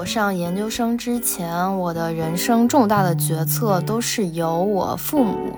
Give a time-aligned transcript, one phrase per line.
[0.00, 5.52] 我上研究生之前，我的人生重大的决策都是由我父母，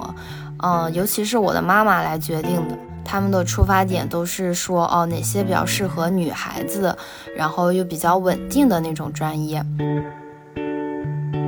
[0.64, 2.76] 嗯，尤其是我的妈妈来决定的。
[3.04, 6.92] 他们的出发点都是说，哦，哪些比较适合女孩子，
[7.36, 9.64] 然后又比较稳定的那种专业。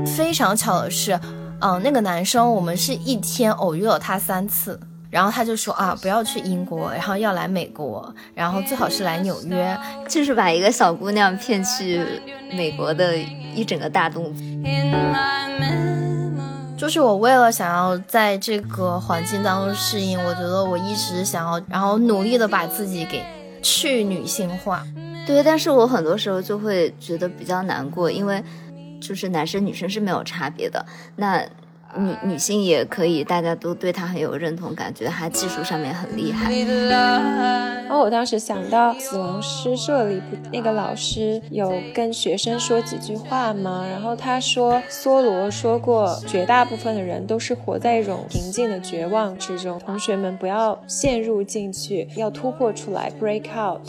[0.07, 1.19] 非常巧的是，
[1.63, 4.79] 嗯，那个男生，我们是一天偶遇了他三次。
[5.15, 9.79] 然后他就说啊，不要去英国，然后要来美国，然后最好是来纽约，
[10.09, 12.05] 就是把一个小姑娘骗去
[12.53, 13.17] 美国的
[13.55, 14.45] 一整个大动作。
[16.77, 23.25] 就是我为了想要在这个环境当中适应，我觉得我一直想要，然后努力的把自己给
[23.63, 24.85] 去女性化。
[25.25, 28.43] 对，但是我很多时候就会觉得比较难过，因为
[29.01, 30.85] 就是男生女生是没有差别的。
[31.15, 31.41] 那。
[31.97, 36.53] 女女性也可以，大家都对她很有认同感，觉得她技术上面很厉害。
[37.85, 40.21] 然后我当时想到死亡诗社里
[40.53, 43.87] 那个老师有跟学生说几句话吗？
[43.89, 49.79] 然后他说，梭罗说过，绝大部分的人都是活在一种平静的绝望之中。
[49.85, 53.81] 同学们不要陷入进去，要突破出来，break out。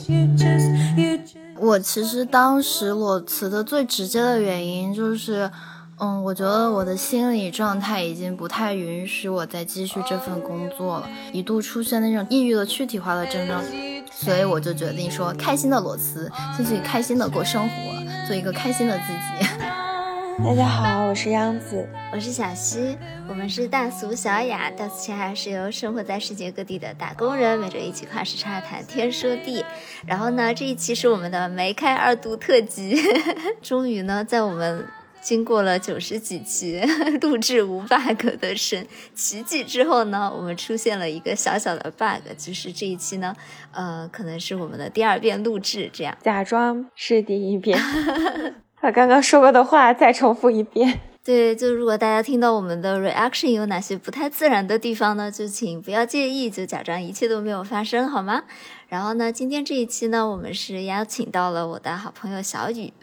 [1.57, 5.49] 我其实当时裸辞的最直接的原因就是。
[5.97, 13.63] 嗯，我觉得我的心理状态已经不太允许我再继续这份工作了，一度出现那种抑郁的躯体化的症状，
[14.11, 19.47] 所以我就决定说，开心的裸辞，继续开心的过生活，做一个开心的自己。
[20.43, 22.97] 大家好，我是央子，我是小溪，
[23.29, 29.63] 我们是大俗小雅，大俗小雅是由生活在世界各地的打工人每周一起跨时差谈天说地。
[30.05, 33.01] 然后呢，这一期是我们的梅开二度特辑，
[33.63, 34.85] 终于呢，在我们。
[35.25, 36.79] 经过了九十几期
[37.19, 43.35] 录制无 bug 的神奇迹之后呢，我们出现了一个小小的 bug，就是这一期呢，
[43.71, 47.75] 呃，可能是我们的第二遍录制，这样假装是第一遍，
[48.79, 50.99] 把刚刚说过的话再重复一遍。
[51.23, 58.43] 对，就如果大家听到我们的 reaction 有哪些不太自然的地方呢，就请不要介意，就假装一切都没有发生，好吗？
[58.87, 62.93] 然后呢，今天这一期呢，我们是邀请到了我的好朋友小雨，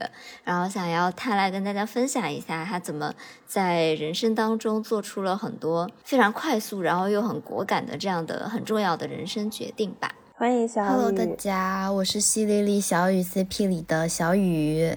[0.45, 3.13] 然后想要他来跟大家分享一下他怎么
[3.47, 10.15] 在人生当中做出了很多非常快速，然后又很果敢的这样的很重要的人生决定吧。
[10.35, 10.89] 欢迎小雨。
[10.89, 14.97] Hello，大家，我是淅沥沥小雨 CP 里的小雨。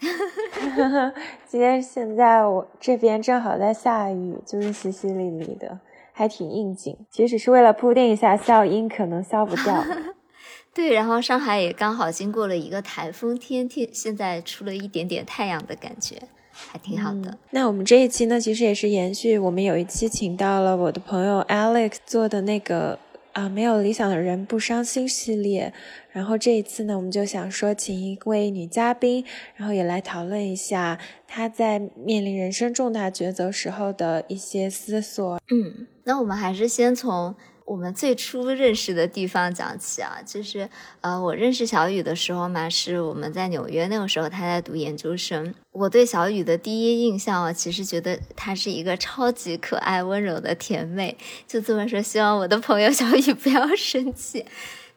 [1.48, 5.80] 今天现在我这边正好在下雨，就是淅淅沥沥的，
[6.12, 6.96] 还挺应景。
[7.10, 9.82] 其实是为了铺垫一下笑音，可能消不掉。
[10.78, 16.14] 对，然后上海也刚好经过了一个台风天，天现在出了一点点太阳的感觉，
[16.52, 17.36] 还挺好的。
[17.50, 22.96] 那我们这一期呢，其实也是延续我们有一期请到了我的朋友 Alex 做的那个
[23.32, 25.74] 啊，没有理想的人不伤心系列。
[26.12, 29.24] 然后这一次呢，我们就想说，请一位女嘉宾，
[29.56, 30.96] 然后也来讨论一下
[31.26, 35.40] 她在面临人生重大抉择时候的一些思索。
[35.50, 37.34] 嗯，那我们还是先从
[37.68, 40.66] 我们最初认识的地方讲起啊，就是
[41.02, 45.54] 呃，我认识小雨的时候嘛，是我们在纽约，那个时候她在读研究生。
[45.72, 51.18] 我对小雨的第一印象啊，其实觉得她是一个超级可爱、温柔的甜妹。
[51.46, 54.46] 就这么说，希望我的朋友小雨不要生气。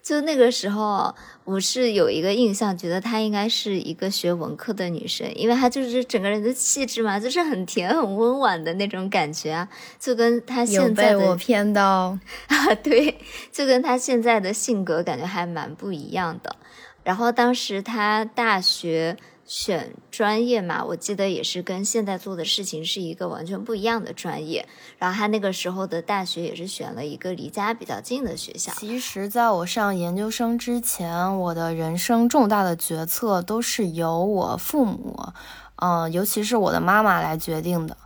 [0.01, 1.13] 就那个时候，
[1.43, 9.67] 我是有一个印象，觉得她应该是一个学文科的女生，因为她就是整个人的气质嘛，就是很甜、很温婉的那种感觉啊，
[9.99, 13.17] 就跟她现在的有被我骗到 啊，对，
[13.51, 16.55] 就跟她现在的性格感觉还蛮不一样的。
[17.03, 19.17] 然后当时她大学。
[19.51, 24.65] 选专业嘛，我记得也是跟现在做的事情是一个完全不一样的专业。
[24.97, 28.71] 然后他那个时候的大学也是选了一个离家比较近的学校。
[28.77, 35.19] 其实，在我上研究生之前，我的人生重大的决策都是由我父母，
[35.75, 37.97] 嗯，尤其是我的妈妈来决定的。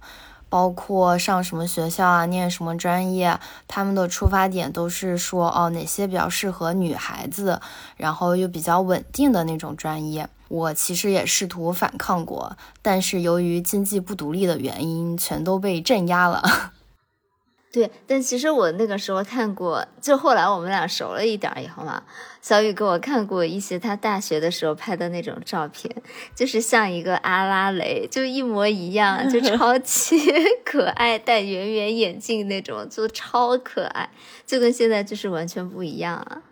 [0.50, 7.60] 包括上什么学校啊，念什么专业，他们的出发点都是说，哦，哪些比较适合女孩子，
[7.98, 10.28] 然后又比较稳定的那种专业。
[10.48, 16.44] 我其实也试图反抗过，但是由于经济不独立的原因，全都被镇压了。
[17.74, 22.04] 对，但其实我那个时候看过，就后来我们俩熟了一点以后嘛，
[22.42, 25.94] 小雨给我看过一些他大学的时候拍的那种照片，
[26.34, 30.18] 就是像一个阿拉蕾，就一模一样，就 超级
[30.64, 34.10] 可爱，戴圆圆眼镜那种，就超可爱，
[34.46, 36.44] 就跟现在就是完全不一样啊。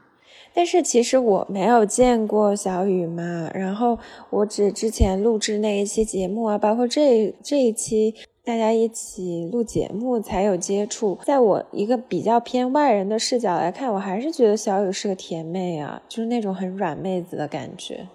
[0.53, 3.97] 但是其实我没有见过小雨嘛，然后
[4.29, 8.13] 我只之前录制那一期节目啊，包括这这一期
[8.45, 11.17] 大家一起录节目才有接触。
[11.23, 18.07] 在我一个比较偏外人的视角来看，我还是觉得小雨是个甜妹啊，就是那种很软妹子的感觉。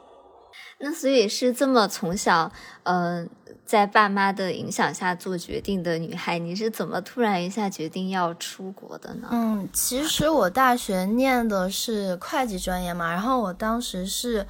[0.80, 2.52] 那所以是这么从小，
[2.84, 3.28] 嗯，
[3.64, 9.28] 在爸妈的影响下做决定的女孩，你是怎么突然一下决定要出国的呢？
[9.32, 14.46] 嗯，其实我大学念的是会计专业嘛，然后我当时是，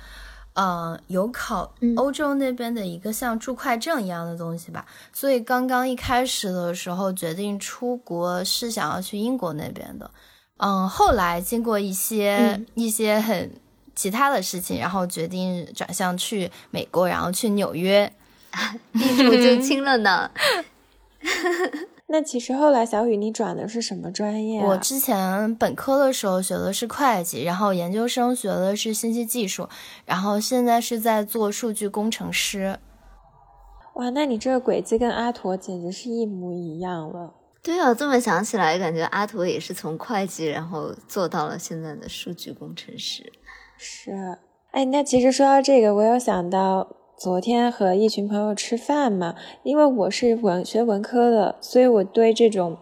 [0.52, 4.84] 呃，有考欧洲那边的一个像注会证一样的东西吧，
[5.14, 10.10] 所以刚刚一开始的时候决定出国是想要去英国那边的，
[10.58, 13.50] 嗯，后来经过一些一些很。
[13.98, 18.12] 其他的事情，然后决定转向去美国，然后去纽约，
[18.94, 20.30] 地主就轻了呢。
[22.06, 24.60] 那其实后来小雨，你转的是什么专业？
[24.60, 29.68] 我之前本科的时候学的是会计，然后研究生学的是信息技术，
[30.06, 32.78] 然后现在是在做数据工程师。
[33.94, 37.34] 哇，那你这个轨迹跟阿驼简直是一模一样了。
[37.60, 43.32] 对啊，这么想起来，感觉阿驼也是从会计，然后做到了现在的数据工程师。
[43.78, 44.38] 是，
[44.72, 52.76] 哎，那其实说到这个，我有想到昨天和一群朋友吃饭嘛，因为我是文学文科的，所以我对这种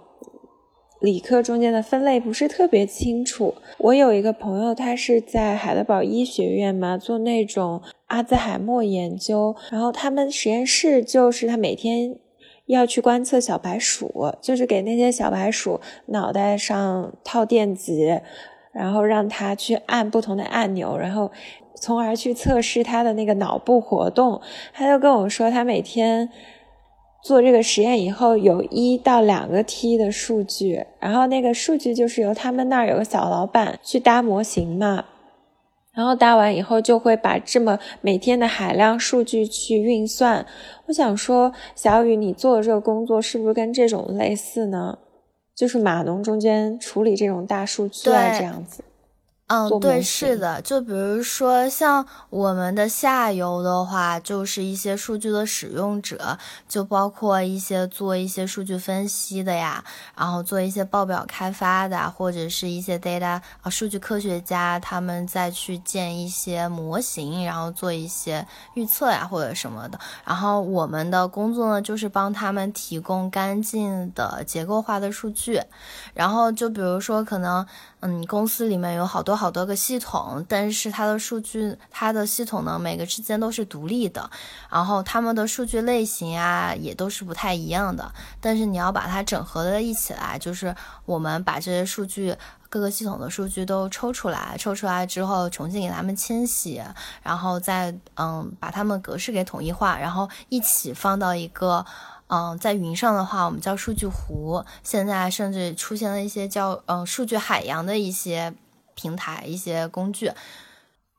[1.01, 3.55] 理科中间的分类不是特别清楚。
[3.79, 12.19] 我有一个朋友，他是在海德堡医学院嘛，做那种阿兹海默研究，然后他们实验室就是他每天
[12.65, 18.19] 要去观测小白鼠，就是给那些小白鼠脑袋上套电极。
[18.77, 21.33] 然后让他去按不同的按钮，然后
[21.75, 24.41] 从而去测试他的那个脑部活动。
[24.75, 26.29] 他就跟我说，他每天
[27.23, 35.07] 做这个实验以后，有一到两个 T 的数据，然后那个数据就是由他们那儿有个小老板去搭模型嘛，
[35.95, 40.45] 然后搭完以后就会把这么每天的海量数据去运算。
[40.87, 44.99] 我想说，小雨，你做的这个工作是不是跟这种类似呢？
[45.57, 48.85] 就是码农中间处理这种大数据啊，这样子。
[49.49, 56.37] 嗯，对，是的，就比如说像我们的下游的话，就是一些数据的使用者，
[56.69, 59.85] 就包括一些做一些数据分析的呀，
[60.17, 68.45] 然后做一些报表开发的，或者是一些 data 啊数据科学家，他们再去建一些模型，然后做一些
[68.75, 70.01] 预测呀或者什么的。
[70.25, 75.63] 然后我们的工作呢，就是帮他们提供干净的结构化的数据。
[76.15, 77.65] 然后就比如说可能。
[78.01, 84.31] 嗯，公司里面有好多好多个系统，但是它的数据，它的系统呢，每个之间都是独立的，
[84.71, 88.13] 然后他们的数据类型啊，也都是不太一样的。
[88.41, 90.75] 但是你要把它整合的一起来，就是
[91.05, 92.35] 我们把这些数据，
[92.69, 96.83] 各个系统的数据都抽出来，抽出来之后重新给他们清洗，
[97.23, 101.85] 然后再嗯把它们格式给统一化，然后一起放到一个。
[102.29, 104.65] 嗯，在云上的话，我们叫数据湖。
[104.83, 108.53] 现在甚至出现了一些叫嗯数据海洋的一些
[108.97, 110.33] 平台、一些工具，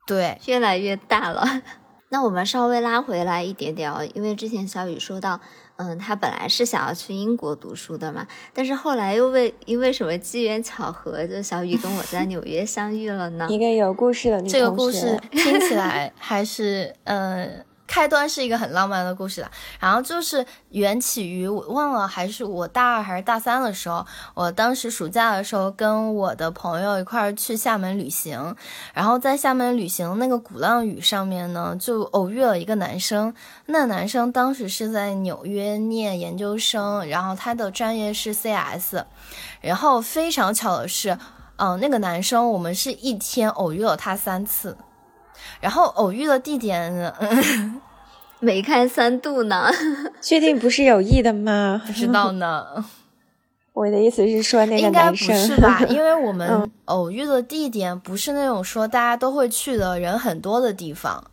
[0.05, 1.61] 对，越来越大了。
[2.11, 5.39] 那我们稍微拉回来一点点哦，因为之前小雨说到，
[5.75, 13.47] 嗯，他本来是想要去英国读书的嘛，但是后来又为因为什么机缘巧合，就小雨跟我在纽约相遇了呢？
[13.49, 17.63] 一个有故事的女这个故事 听起来还是嗯。
[17.87, 19.49] 开端是一个很浪漫的故事啦，
[19.79, 28.55] 然后就是缘起于我忘了还是我大二还是大三的时候，我当时暑假的时候跟我的朋友一块儿去厦门旅行，
[28.93, 33.33] 然后在厦门旅行那个鼓浪屿上面呢，就偶遇了一个男生，
[33.67, 39.05] 那男生当时是在纽约念研究生，然后他的专业是 CS，
[39.61, 41.17] 然后非常巧的是，
[41.55, 44.77] 嗯，那个男生我们是一天偶遇了他三次。
[45.59, 47.13] 然后偶遇的地点，
[48.39, 49.69] 没开三度呢，
[50.21, 51.81] 确定不是有意的吗？
[51.85, 52.85] 不知道呢。
[53.73, 55.81] 我的意思是说，那个男生应该不是吧？
[55.89, 61.23] 因为我们偶遇的地点不是那种说大家都会去的人很多的地方。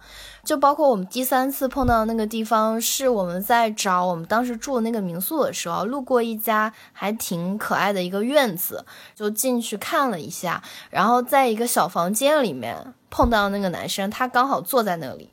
[0.45, 8.85] 就包括我们第三次碰到的那个地方，是我们在找我们当时住的那个民宿的时候，路过一家还挺可爱的一个院子，
[9.15, 15.31] 就进去看了一下，然后在一个小房间里面碰到那个男生，他刚好坐在那里，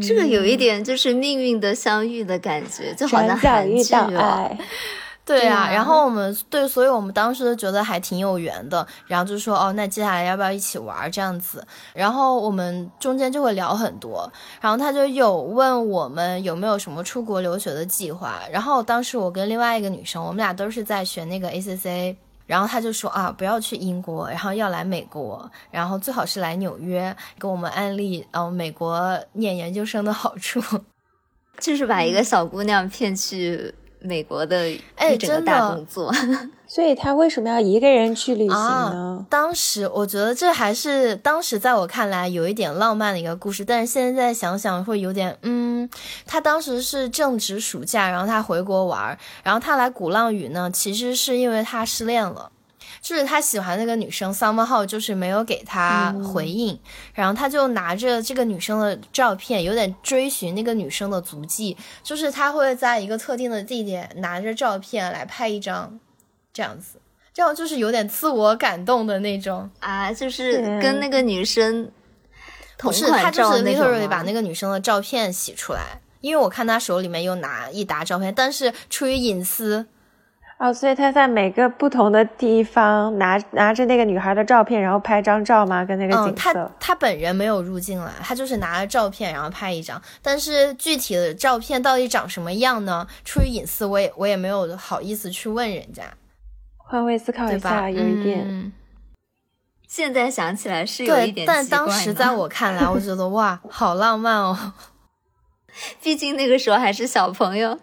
[0.00, 4.56] 这个有一点就是命运的相遇的感觉，就好像韩剧哦。
[5.30, 11.64] 对啊，然后我们对，所以我们当时都觉得还挺有缘的，然后就说哦，那接下来要不要一起玩这样子？
[11.94, 18.40] 然后我们中间就会聊很多，然后他就有问我们有没有什么出国留学的计划。
[18.50, 30.60] 然后当时我跟另外一个女生，我们俩都是在学那个 ACC，然后他就说啊，不要去英国，然后要来美国，然后最好是来纽约，给我们安利呃美国念研究生的好处，
[31.58, 33.72] 就是把一个小姑娘骗去。
[34.00, 34.56] 美国的
[34.96, 36.12] 哎一整个真的大动作。
[36.66, 45.90] 所以他为什么要一个人去旅行啊呢？，当时我觉得这还是当时在我看来有一点浪漫的一个故事，但是现在想想会有点，嗯，
[46.26, 52.52] 他当时是正值暑假，然后他回国玩，然后他来鼓浪屿呢，其实是因为他失恋了。
[53.00, 56.78] 就是他喜欢那个女生 Summer Hall，就是没有给他回应，
[57.14, 65.98] 然后他就拿着这个女生的照片，有点追寻那个女生的足迹，就是他会在一个特定的地点拿着照片来拍一张，
[66.52, 67.00] 这样子，
[67.32, 69.70] 这样就是有点自我感动的那种。
[69.80, 71.90] 啊，就是跟那个女生
[72.76, 79.86] 同不是，他款就是把那个女生的照片洗出来，因为我看他手里面又拿一沓照片，但是出于隐私，
[80.60, 85.82] 哦，所以他在每个不同的地方拿拿着那个女孩的照片，然后拍张照吗？
[85.82, 86.70] 跟那个嗯，他景色。
[86.78, 93.06] 他本人没有入镜来，他就是拿着照片然后拍一张，但是具体的照片到底长什么样呢？
[93.24, 96.02] 出于隐私，我也我也没有好意思去问人家，
[96.76, 97.50] 换位思考？
[97.50, 98.44] 一下，有一点。
[98.46, 98.72] 嗯
[99.88, 104.74] 现在想起来是有一，点但当时在我看来，我觉得哇，好浪漫哦。
[106.00, 107.76] 毕竟那个时候还是小朋友。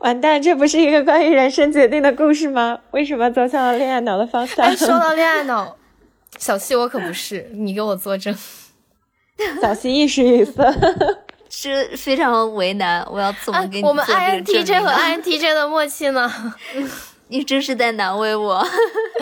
[0.00, 2.78] 完蛋，这不是一个关于人生决定的故事吗？
[2.90, 4.64] 为什么走向了恋爱脑的方向？
[4.66, 5.76] 哎，说到恋爱脑，
[6.38, 8.34] 小七我可不是，你给我作证。
[9.60, 10.62] 小溪一时语塞。
[11.52, 16.32] 是非常为难，我要怎么哎给你我们做这个证 INTJ 和 INTJ 的默契呢？
[17.26, 18.64] 你真是在难为我，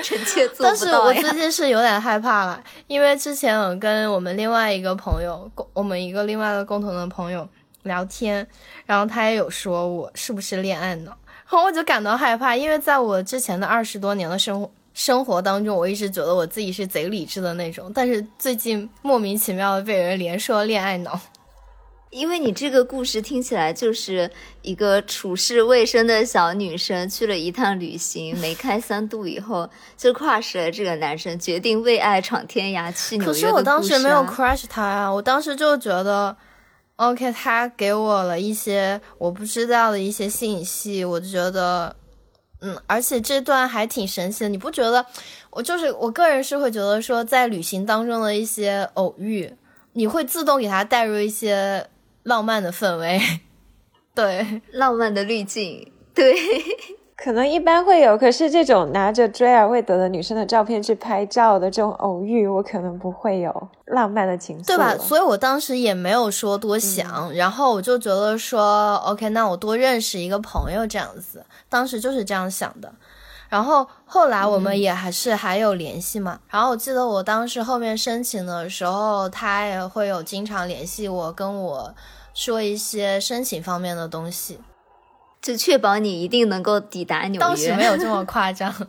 [0.03, 1.13] 臣妾做不到但是我。
[1.15, 7.49] 最近是有点害怕了，因为之前我跟我们另外一个朋友，共我们一个另外的共同的朋友
[7.89, 8.47] 聊天，
[8.87, 21.19] 然后他也有说我是不是恋爱脑，然后我就感到害怕，因为在我之前的二十多年的生活生活当中，我一直觉得我自己是贼理智的那种，但是最近莫名其妙的被人连说恋爱脑。
[22.11, 24.31] 因为你这个故事听起来就是
[24.63, 36.35] 一个处事未深的小女生去了一趟旅行，梅开三度以后就 crush 了这个男生，决定为爱闯天涯去纽约的可是我当时没有 crush 他啊，我当时就觉得
[36.99, 41.97] ，OK，他给我了一些我不知道的一些信息，我就觉得，
[42.61, 45.07] 嗯，而且这段还挺神奇的，你不觉得？
[45.51, 49.55] 我就是我个人是会觉得说，在旅行当中的一些偶遇，
[49.95, 51.89] 你会自动给他带入一些
[52.25, 53.21] 浪漫的氛围，
[54.15, 54.61] 对。
[54.73, 55.91] 浪漫的滤镜。
[56.15, 56.35] 对，
[57.21, 64.97] 可能一般会有，可是这种拿着追而未得的女生的照片去拍照的这种偶遇，我可能不会有浪漫的情愫，对吧？
[64.97, 72.93] 所以我当时也没有说多想，然后我就觉得说，OK，那我多认识一个朋友这样子，当时就是这样想的。
[73.49, 76.39] 然后后来我们也还是还有联系嘛。
[76.49, 81.95] 然后我记得我当时后面申请的时候，他也会有经常联系我，跟我
[82.33, 84.61] 说一些申请方面的东西。
[85.41, 87.39] 就确保你一定能够抵达纽约。
[87.41, 88.75] 当时没有这么夸张。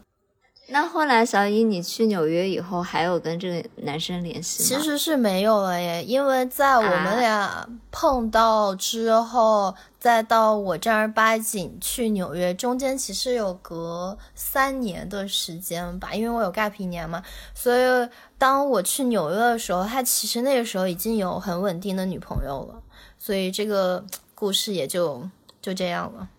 [0.72, 4.68] 那后来小伊你去纽约以后，还有跟这个男生联系吗？
[4.80, 17.24] 其实是没有了耶，因为在我们俩碰到之后，再到我正儿八经去纽约，中间其实有隔三年的时间吧，因为我有 gap 一年嘛，
[17.56, 22.80] 所以当我去纽约的时候，他其实那个时候已经有很稳定的女朋友了，
[23.18, 25.28] 所以这个故事也就
[25.60, 26.30] 就这样了。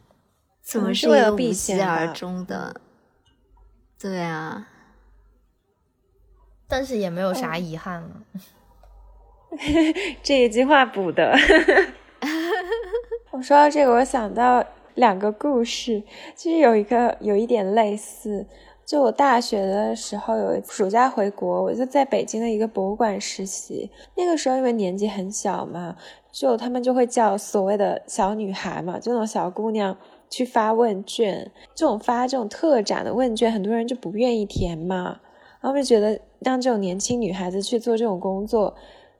[0.70, 2.80] 怎么是为了是一个无疾避嫌而吧终的？
[3.98, 4.68] 对啊，
[6.68, 8.22] 但是也没有啥遗憾了。
[10.22, 11.34] 这一句话补的。
[13.32, 16.04] 我说到这个，我想到两个故事，
[16.36, 18.46] 其实有一个有一点类似。
[18.86, 23.90] 就我大学的时候，有一暑假回国，我就在北京的一个博物馆实习。
[24.16, 25.96] 那个时候因为年纪很小嘛，
[26.32, 29.96] 就他们就会叫所谓的小女孩嘛，就那种小姑娘
[30.30, 31.50] 去发问卷。
[31.74, 35.20] 这种发这种特展的问卷，很多人就不愿意填嘛，
[35.60, 38.74] 然后就觉得让这种年轻女孩子去做这种工作，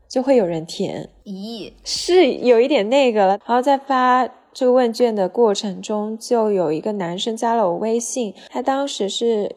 [0.09, 1.11] 就会有人填。
[1.25, 3.39] 咦，是有一点那个了。
[3.45, 9.55] 然后在发这个问卷的过程中，就有一个男生加了我微信，他当时是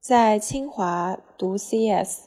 [0.00, 2.24] 在清华读 CS，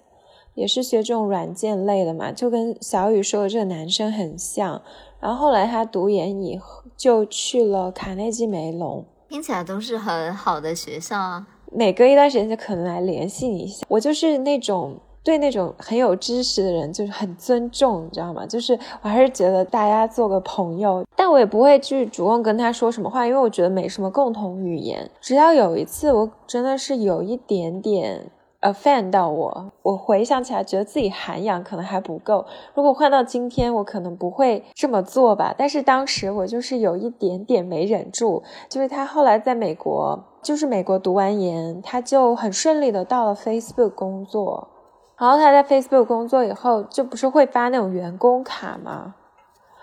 [0.56, 4.82] 也是学这种软件类的嘛，就跟小雨说的这个男生很像。
[5.20, 11.48] 然后后来他读研以后就去了卡内基梅隆，听起来都是很好的学校啊。
[11.72, 13.86] 每隔一段时间就可能来联系你一下。
[13.88, 18.46] 我就是那种对那种很有知识的人就是很尊重，你知道吗？
[18.46, 25.12] 就是我还是觉得大家做个朋友，但我也不会去主动跟他说什么话，因为我觉得没什么共同语言。
[25.20, 29.72] 直到有一次，我真的是有一点点 offend 到我。
[29.82, 32.46] 我回想起来，觉得自己涵养可能还不够。
[32.74, 35.54] 如果换到今天，我可能不会这么做吧。
[35.58, 44.68] 但是当时我就是有一点点没忍住，就是他后来在美国，就是美国读完研，他就很顺利的到了 Facebook 工作。
[45.18, 49.16] 然后他在 Facebook 工作以后，就不是会发那种员工卡吗？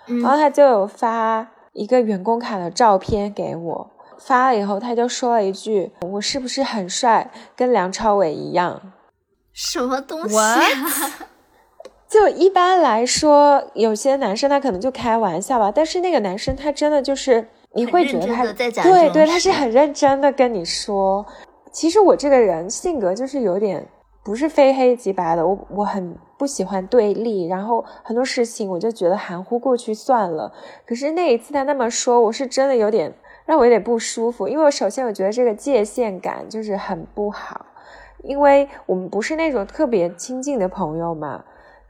[0.05, 3.89] 然后他就有发一个员工卡的照片给我。
[4.19, 8.81] 发了以后，他就说了一句：“我是不是很帅，跟梁朝伟一样？”
[9.53, 10.35] 什么东西？
[12.07, 18.43] 就一般来说，有些男生他可能就开玩笑吧，但是那个男生他真的就是你会觉得他
[18.83, 21.25] 对对，他是很认真的跟你说。
[21.71, 23.85] 其实我这个人性格就是有点
[24.23, 30.53] 不是非黑即白的，我我很不喜欢对立，然后很多事情我就觉得含糊过去算了。
[30.85, 33.13] 可是那一次他那么说，我是真的有点。
[33.45, 37.65] 让我有点不舒服，因为我首先我觉得这个界限感就是很不好，
[38.23, 41.43] 因为我们不是那种特别亲近的朋友嘛，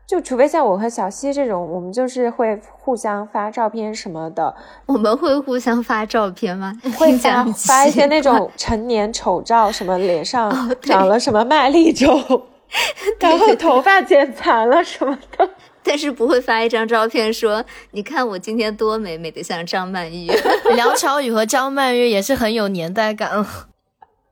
[0.06, 4.54] 就除非像我和小西这种，我们就是会互相发照片什么的。
[4.86, 6.74] 我们会互相发照片吗？
[7.00, 12.22] 会发发一些那种 成年丑照，什么脸上长了什么麦粒肿，
[13.20, 15.50] 然后头发剪残了什么的。
[15.86, 20.30] 但是不会发一张照片说，你看我今天多美，美的像张曼玉。
[20.76, 23.30] 梁朝伟和张曼玉也是很有年代感。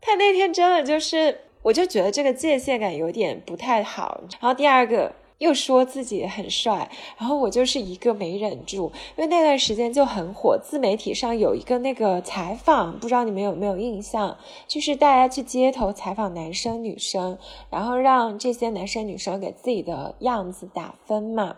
[0.01, 4.21] 他那天真的就是，我就觉得这个界限感有点不太好。
[4.31, 5.13] 然后第二个。
[5.39, 14.37] 又说自己很帅，然后我就是一个没忍住，因为那段时间就很火，自媒体上有一个那个采访，不知道你们有没有印象，
[14.67, 17.37] 就是大家去街头采访男生女生，
[17.69, 21.55] 然后让这些男生女生给自己的样子打分嘛，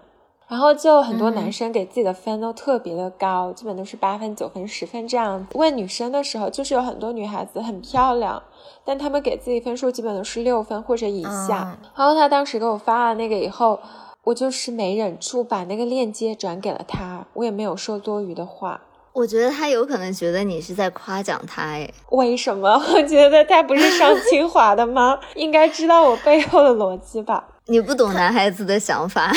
[0.47, 5.47] 然后就很多男生给自己的分都特别的高，基本都是八分、九分、十分这样。
[5.53, 8.41] 问女生的时候，就是有很多女孩子很漂亮。
[8.83, 11.75] 但他们给自己分数基本都是六分或者以下。
[11.95, 13.79] 然后他当时给我发了那个以后，
[14.23, 18.81] 我就是没忍住把那个链接转给了他，我也没有说多余的话。
[19.13, 22.69] 我觉得他有可能觉得你是在夸奖他，哎，为什么？
[22.93, 25.17] 我觉得他不是上清华的吗？
[25.33, 27.43] 应该知道我背后的逻辑吧？
[27.65, 29.31] 你不懂男孩子的想法。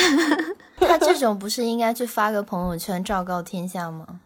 [0.87, 4.20] 他这种不是应该去发个朋友圈昭告天下吗？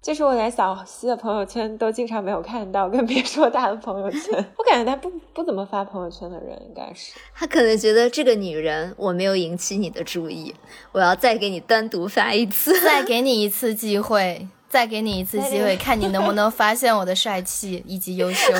[0.00, 4.34] 就是我连小西的朋友圈都经常没有看到，更别说他的朋友圈。
[4.58, 10.52] 我感觉他不不怎么发朋友圈的人，应该是他可能觉得这个女人我没有引起你的注意，
[10.90, 18.52] 我要再给你单独发一次， 再给你一次机会，再给你一次机会，看你能不能发现我的帅气以及优秀。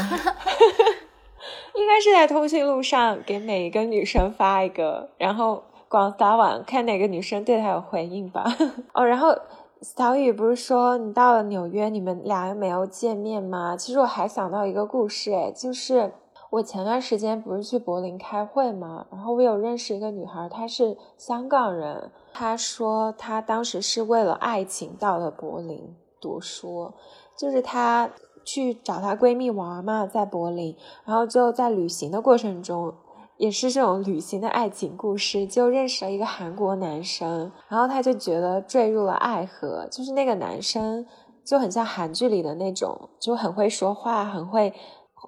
[1.75, 8.45] 应该是在通讯录上给每一个女生发一个，然后广撒网，看哪个女生对他有回应吧。
[8.95, 9.37] 哦，然后。
[9.83, 13.77] 小雨不是说你到了纽约，你们俩又没有见面吗？
[13.77, 16.13] 其实我还想到一个故事，哎，就是
[16.51, 19.07] 我前段时间不是去柏林开会吗？
[19.11, 26.93] 然后我有认识一个女孩，她是香港人，她说她当时是为了爱情到了柏林读书，
[27.37, 28.09] 就是她
[28.45, 32.95] 去找她闺蜜玩嘛，在柏林，然后就在旅行的过程中。
[33.43, 41.05] 也是这种旅行的爱情故事，就认识了一个韩国男生，然后他就觉得坠入了爱河，就是那个男生
[41.45, 44.73] 就很像韩剧里的那种，就很会说话，很会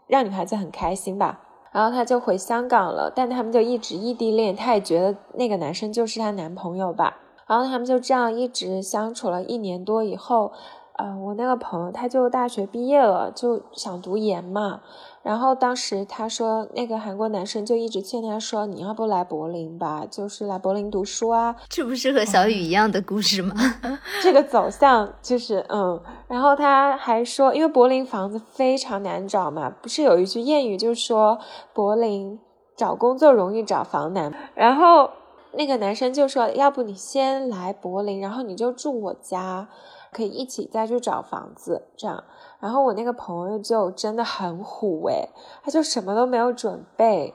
[0.07, 1.41] 让女孩子很开心吧。
[1.73, 7.17] 然后他就回香港了，但他们就一直异地恋，他也觉得那个男生就是她男朋友吧。
[7.49, 10.53] 然后他们就这样一直相处了一年多以后，
[10.97, 14.81] 呃，我那个朋友他就大学毕业了，就想读研嘛。
[15.23, 23.55] 然后当时他说，那个韩国男生就一直劝他说：“你要不来柏林吧，就是来柏林读书啊。”这不是和小雨一样的故事吗？
[24.23, 26.01] 这个走向就是嗯。
[26.29, 31.39] 然后他还说，因为柏林房子非常难找嘛，不是有一句谚语就是说
[31.73, 32.39] 柏林
[32.77, 34.33] 找工作容易找房难。
[34.55, 35.11] 然后
[35.55, 39.69] 那个男生就说：“要不你先来柏林，然后你就住我家，
[40.15, 42.25] 可以一起再去找房子，这样。”
[42.61, 45.29] 然后我那个朋友就真的很虎诶，
[45.63, 47.35] 他就什么都没有准备，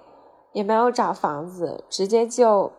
[0.54, 2.72] 也没有找房子，直接就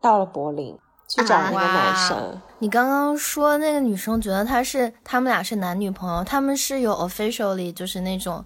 [0.00, 0.78] 到了柏林
[1.08, 2.42] 去找那个男生。
[2.58, 8.44] 你刚刚说那个女生觉得他是他们俩是男女朋友，他们是有 officially 就是那种，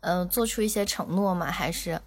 [0.00, 1.46] 呃，做出一些承诺吗？
[1.46, 2.00] 还是？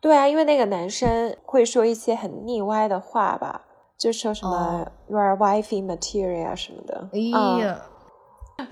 [0.00, 3.62] 对啊，因为那个男生会说一些很腻歪的话吧，
[3.98, 7.08] 就说什么 you are wifey material 什么的。
[7.12, 7.18] 哎
[7.60, 7.80] 呀。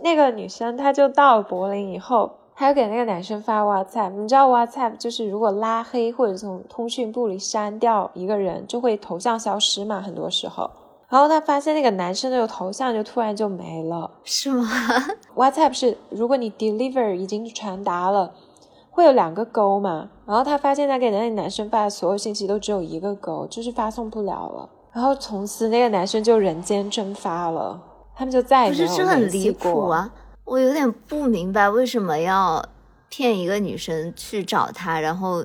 [0.03, 4.11] 那个女生，她就到了柏林以后，她就给那个男生发 WhatsApp。
[4.11, 10.71] 你知道 WhatsApp 就是如果拉黑或者从通讯簿里删掉一个人，就会头像消失嘛，很多时候。
[11.09, 14.67] 然后她发现那个男生的头像就突然就没了，是吗？
[15.37, 18.33] WhatsApp 是如果你 deliver 已经传达了。
[18.91, 24.71] 会有两个勾嘛，然后他发现他给那个男生发的所有信息都只有一个勾，就是发送不了了。
[24.97, 27.79] 然后从此那个男生就人间蒸发了，
[28.15, 29.73] 他们就再也没有不是这很离联系过。
[29.73, 30.11] 谱啊！
[30.47, 32.65] 我有点不明白为什么要
[33.11, 35.45] 骗一个女生去找他，然后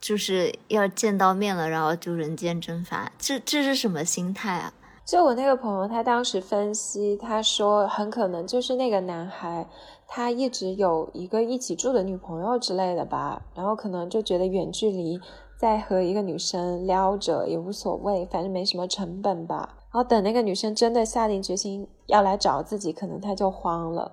[0.00, 4.72] 就是要见到面了，然后就人间蒸发，这这是什么心态啊？
[5.04, 9.68] 就我那个朋友，他当时分析，他说很可能就是那个男孩，
[10.06, 15.20] 他一直有一个一起住的女朋友之类的吧，然后可能就觉得远距离
[15.62, 19.76] 再和一个女生撩着也无所谓，反正没什么成本吧。
[19.92, 24.10] 然后等那个女生真的下定决心要来找自己，可能他就慌了。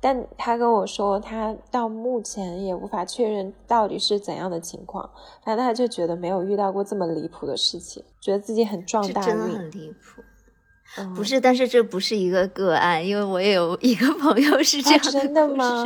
[0.00, 5.08] 但他跟我说，他到目前也无法确认到底是怎样的情况，
[5.44, 9.44] 反正他就觉得没有遇到过这么离谱的事情，觉得自己很撞大运真的。
[9.56, 10.20] 很离谱。
[10.96, 15.84] 嗯不是，但是这不是一个个案，因为我也有一个朋友是这啊样真的吗？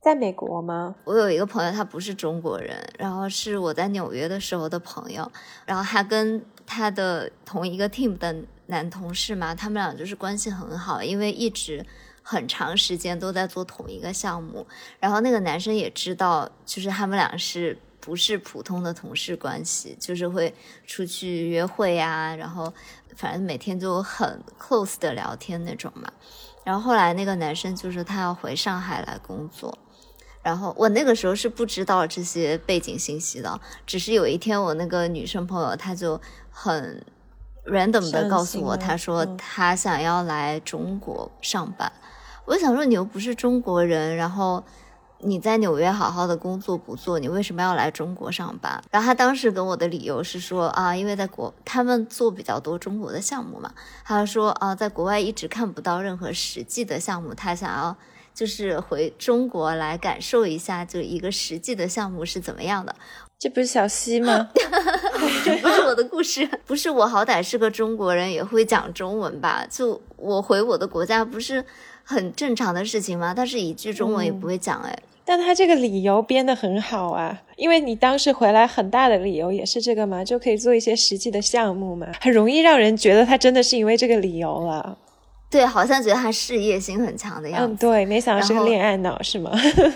[0.00, 0.94] 在美国吗？
[1.04, 5.30] 我有一个朋友，他不是中国人，然后是我在纽约的时候的朋友，
[5.66, 8.34] 然后他跟他的同一个 team 的
[8.66, 11.84] 男同事嘛，他们俩就是关系很好，因为一直
[12.22, 14.64] 很长时间都在做同一个项目，
[15.00, 20.54] 然后那个男生也知道，就是他们俩是不是普通的同事关系，就是会
[20.86, 22.72] 出去约会呀、然后
[23.16, 26.10] 反正每天就很 close 的聊天那种嘛。
[26.64, 29.76] 然后后来那个男生就是他要回上海来工作，
[30.42, 36.20] 然后我那个时候是不知道这些背景信息的，只是有一天我那个女生朋友她就
[36.50, 37.04] 很
[37.66, 41.92] random 的告诉我，她说嗯她想要来中国上班。
[42.46, 44.64] 我就想说你又不是中国人，然后
[45.18, 48.82] 你在纽约好好的工作不做，你为什么要来中国上班？
[48.90, 57.94] 然后她当时给我的理由是说啊，因为在国他们做比较多中国的项目嘛，他说啊，在国外一直看不到任何实际的项目，她想要
[58.38, 62.94] 就是回中国来感受一下，就一个实际的项目是怎么样的。
[63.36, 64.48] 这不是小西吗？
[65.60, 69.66] 不是我的故事， 不是我好歹是个中国人，也会讲中文吧？
[69.68, 71.64] 就我回我的国家不是
[72.04, 73.34] 很正常的事情吗？
[73.36, 84.96] 但是一句中文也不会讲，哎、但他这个理由编得很好啊，因为你当时回来很大的理由也是这个嘛，就可以做一些实际的项目嘛，很容易让人觉得他真的是因为这个理由了。
[85.50, 87.86] 对，好像觉得他事业心很强的样子嗯，子。
[87.86, 89.50] 对，没想到是个恋爱脑是吗？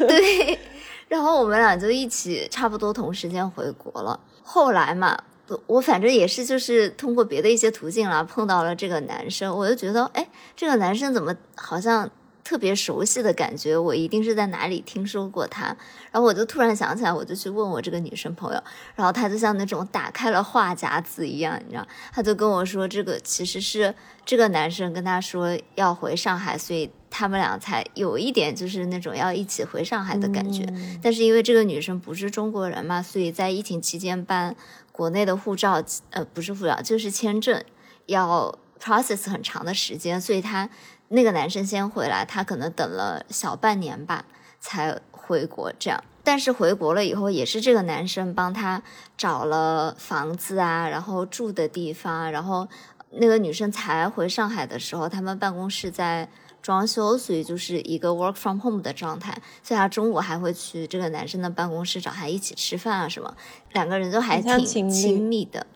[0.09, 0.59] 对，
[1.09, 4.19] 然后我们俩就一起差不多同时间回国了。
[4.43, 12.11] 后来嘛，我我反正也是就是通过别的一些途径啦，碰到了这个男生，我就觉得，哎，这个男生怎么好像
[12.45, 13.77] 特别熟悉的感觉？
[13.77, 15.77] 我一定是在哪里听说过他。
[16.11, 18.63] 然后我就突然想起来，我就去问我这个女生朋友，
[18.95, 23.95] 然后她就像那种打开了话匣子一样，你知道，她就跟我说，这个其实是
[24.27, 30.65] 这个男生跟她说要回上海，所以他们俩才有一点就是那种要一起回上海的感觉。
[30.69, 34.55] 嗯但是因为这个女生不是中国人嘛，所以在疫情期间办
[34.91, 37.63] 国内的护照，呃，不是护照，就是签证，
[38.07, 40.69] 要 process 很长的时间，所以他
[41.13, 44.25] 那个男生先回来，他可能等了小半年吧
[44.61, 46.03] 才回国这样。
[46.25, 48.83] 但是回国了以后，也是这个男生帮他
[49.17, 52.67] 找了房子啊，然后住的地方啊，然后
[53.11, 56.29] 那个女生才回上海的时候，他们办公室在
[56.63, 59.37] 装修，所以就是一个 work from home 的状态。
[59.63, 63.37] 所以她中午还会去这个男生的办公室找他一起吃饭啊什么，
[63.73, 65.67] 两个人都还挺亲密的。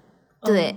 [0.41, 0.77] 对，嗯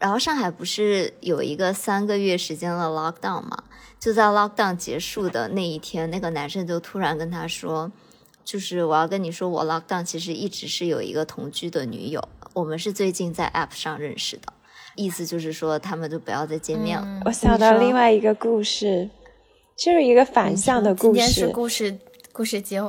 [0.00, 3.64] 然后上海不是有一个三个月时间的 lockdown 嘛？
[4.00, 7.92] 就在 lockdown 结束的那一天，那个男生就突然跟他说，
[8.42, 14.44] 就是我要跟你说，我 lockdown 其实一直是有一个同居的女友，我们是最近在 app 上认识的，
[14.96, 17.04] 意思就是说他们就不要再见面了。
[17.06, 19.10] 嗯我想到另外一个故事，
[19.76, 21.48] 就是一个反向的故事今天是事。
[21.48, 21.98] 故事
[22.32, 22.80] 故事节，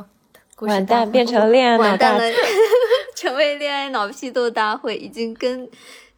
[0.55, 2.37] 故事完蛋，变成恋爱脑大完蛋了，
[3.17, 5.69] 成为恋爱脑批斗大会，已经跟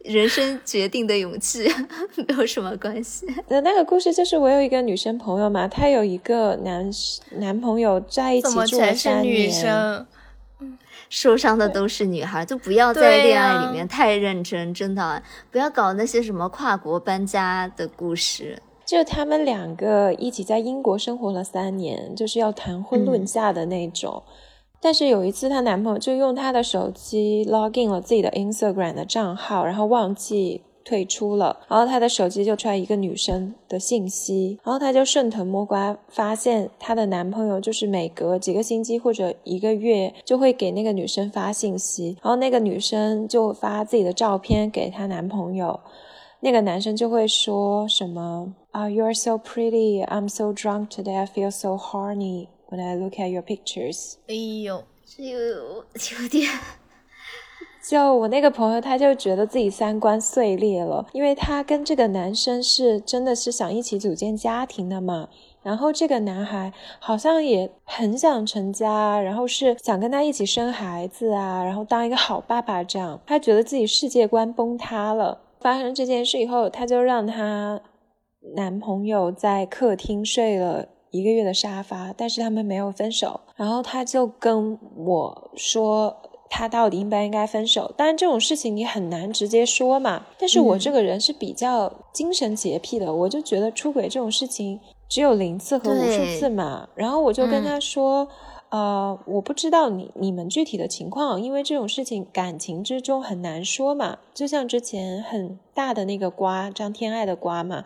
[0.04, 1.68] 人生决定的勇气
[2.28, 3.26] 没有什么关系。
[3.48, 6.90] 那那个故事就是我有一个女生朋友嘛，她有一个男
[7.38, 9.98] 男朋友在一起全是女三年。
[9.98, 10.08] 生？
[11.10, 18.60] 受伤的都是女孩，就不要在恋爱里面太认真，真的不要搞那些什么跨国搬家的故事。
[18.84, 24.24] 就他们两个一起在英国生活了三年，就是要谈婚论嫁的那种。
[24.84, 45.80] 但是有一次，她男朋友就用她的手机 log in 了自己的 Instagram 的账号，然后忘记退出了，然后她的手机就出来一个女生的信息，然后她就顺藤摸瓜，发现她的男朋友就是每隔几个星期或者一个月就会给那个女生发信息，然后那个女生就发自己的照片给她男朋友，
[46.42, 52.96] 那个男生就会说什么啊、y o u are so pretty, I'm so drunk today, I feel so horny when I
[52.96, 54.16] look at your pictures。
[54.28, 54.34] 哎
[54.64, 56.50] 呦，这有有点。
[57.88, 65.30] 就我那个朋友，他就觉得自己三观碎裂了，因为他跟这个男生是真的是想一起组建家庭的嘛。
[65.62, 73.20] 然后这个男孩好像也很想成家，然后是想跟他一起生孩子啊，然后当一个好爸爸这样。
[73.26, 75.42] 他觉得自己世界观崩塌了。
[75.60, 77.80] 发生这件事以后，他就让他
[78.56, 83.40] 男朋友在客厅睡了一个月的沙发，但是他们没有分手。
[83.56, 86.18] 然后他就跟我说。
[86.56, 87.92] 他到底应不应该分手？
[87.98, 90.24] 当然这种事情你很难直接说嘛。
[90.38, 96.88] 但是我这个人是比较精神洁癖的，我就觉得出轨这种事情只有零次和无数次嘛。
[96.94, 98.28] 然后我就跟他说，
[98.70, 104.20] 呃，我不知道你你们具体的情况，因为这种事情感情之中很难说嘛。
[104.36, 107.84] 就像之前很大的那个瓜张天爱的瓜嘛。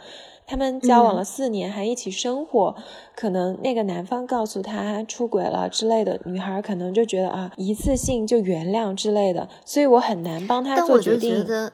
[0.48, 2.74] 他们交往了四年，还一起生活，
[3.14, 11.32] 可能那个男方告诉他出轨了之类的，女孩可能就觉得啊，一次性就原谅之类的，所以我很难帮他做决定。
[11.32, 11.74] 但我就觉得，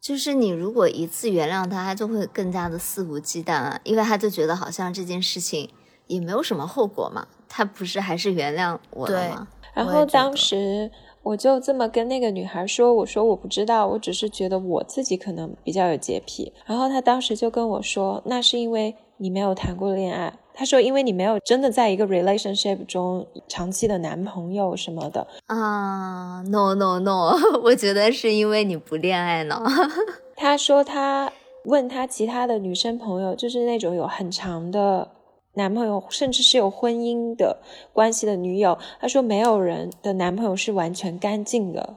[0.00, 5.70] 就是你如果一次原谅他，他就会更加的肆无忌惮啊，因为他就觉得好像这件事情
[6.08, 9.46] 也没有什么后果嘛，他不是还是原谅我了吗？
[9.72, 10.90] 然后当时。
[11.24, 25.26] 我就这么跟那个女孩说：“我说我不知道，我只是觉得我自己可能比较有洁癖。”然后她当时就跟我说：“那是因为你没有谈过恋爱。”她说：“因为你没有真的在一个 relationship 中长期的男朋友什么的。
[25.48, 27.32] ”啊，no no no，
[27.64, 29.60] 我觉得是因为你不恋爱呢。
[30.36, 31.32] 她说她
[31.64, 35.08] 问她其他的女生朋友，就是那种有很长的。
[35.54, 37.58] 男朋友甚至是有婚姻的
[37.92, 41.96] 关系的女友，他说没有人的男朋友是完全干净的。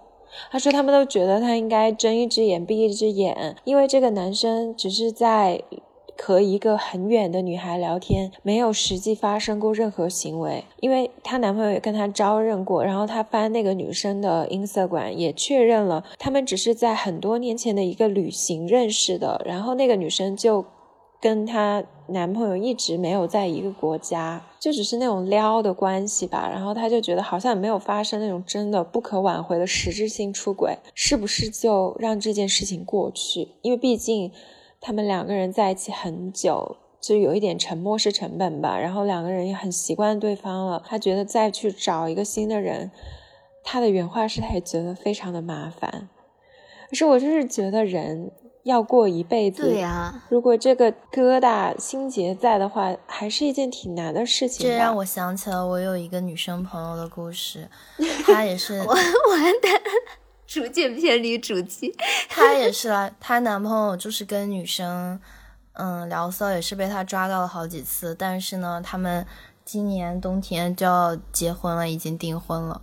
[0.52, 5.64] 他说他们都觉得他应该睁一只眼闭一只眼，因为这个男生只是在
[6.20, 10.64] 和一个很远的女孩聊天，没有实际发生过任何行为。
[10.80, 20.64] 因为她男朋友也跟她招认过，然后她翻那个女生的 Instagram 也确认了，他们只是在很多年前的一个旅行认识的，然后那个女生就。
[21.20, 26.50] 跟她男朋友一直没有在一个国家，就只是那种撩的关系吧。
[26.50, 33.50] 然后他就觉得好像没有发生那种真的不可挽回的实质性出轨，是不是就让这件事情过去？
[33.62, 34.32] 因为毕竟
[34.80, 38.80] 他们两个人在一起很久，就有一点沉默是成本吧。
[38.80, 42.92] 然后两个人也很习惯对方了，他觉得再去找一个新的人，
[43.64, 46.10] 他的原话是他也觉得非常的麻烦。
[46.90, 48.32] 可是我就是觉得人。
[48.68, 50.14] 要过一辈子，对呀。
[50.28, 54.68] 如果这个疙瘩心结在的话，还是一件挺难的事情。
[54.68, 57.70] 这让我想起了我有一个女生朋友的故事，
[58.26, 58.88] 她也是 完
[59.62, 59.82] 蛋，
[60.46, 61.96] 逐渐偏离主题。
[62.28, 65.18] 她也是啊，她男朋友就是跟女生
[65.74, 68.14] 嗯聊骚，也是被她抓到了好几次。
[68.14, 69.26] 但是呢，他们
[69.64, 72.82] 今年冬天就要结婚了，已经订婚了。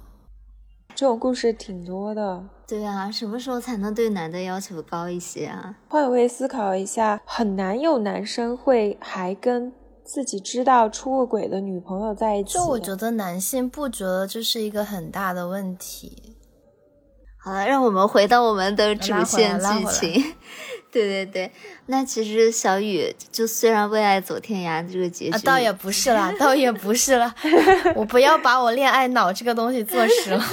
[0.95, 2.45] 这种故事挺多的。
[2.67, 5.77] 对啊，什么时候才能对男的要求高一些啊？
[5.89, 12.55] 换位思考一下，很难有男生会还跟自己知道出过轨的女朋友在一起。
[12.55, 16.39] 就我觉得男性不觉得这是一个很大的问题。
[17.39, 20.35] 好了，让我们回到我们的主线剧情。
[20.95, 21.51] 对对对，
[21.87, 27.35] 那其实小雨就虽然为爱走天涯这个结局，倒也不是啦， 倒也不是啦，
[27.97, 30.45] 我不要把我恋爱脑这个东西坐实了。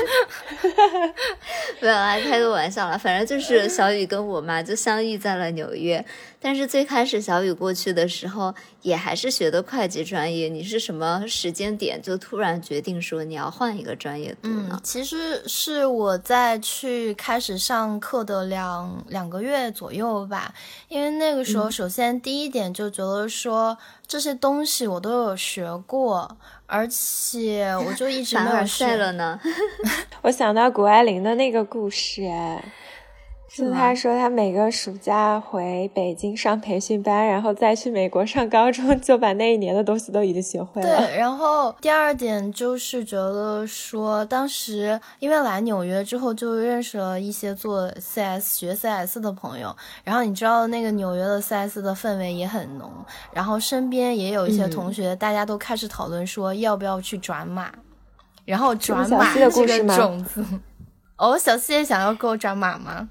[1.79, 6.03] 没有啦，开个玩笑啦，反正就是小雨跟我嘛就相遇在了纽约。
[6.43, 10.49] 但是最开始小雨过去的时候，也还是学的会计专业。
[10.49, 14.79] 你是什么时间点就突然决定说你要换一个专业读呢？
[14.83, 20.51] 其实是我在去开始上课的两两个月左右吧。
[20.87, 23.77] 因为那个时候，首先第一点就觉得说
[24.07, 29.39] 这些东西我都有学过，而且我就一直 没有睡了呢。
[30.23, 32.63] 我想到谷爱凌的那个故事，哎。
[33.53, 40.87] 是他说他每个暑假回北京上培训班，然后再去美国上高中，就把那一年的东西都已经学会了。
[40.87, 52.89] 对，然后第二点就是觉得说，当时因为来纽约之后，就认识了一些做 CS 学 CS 的朋友，然后你知道那个纽约的 CS 的氛围也很浓，
[53.33, 57.69] 然后身边也有一些同学，大家都开始讨论说要不要去转码，
[58.45, 60.41] 然后转码这个种子。
[61.19, 63.09] 哦，小西也想要给我转码吗？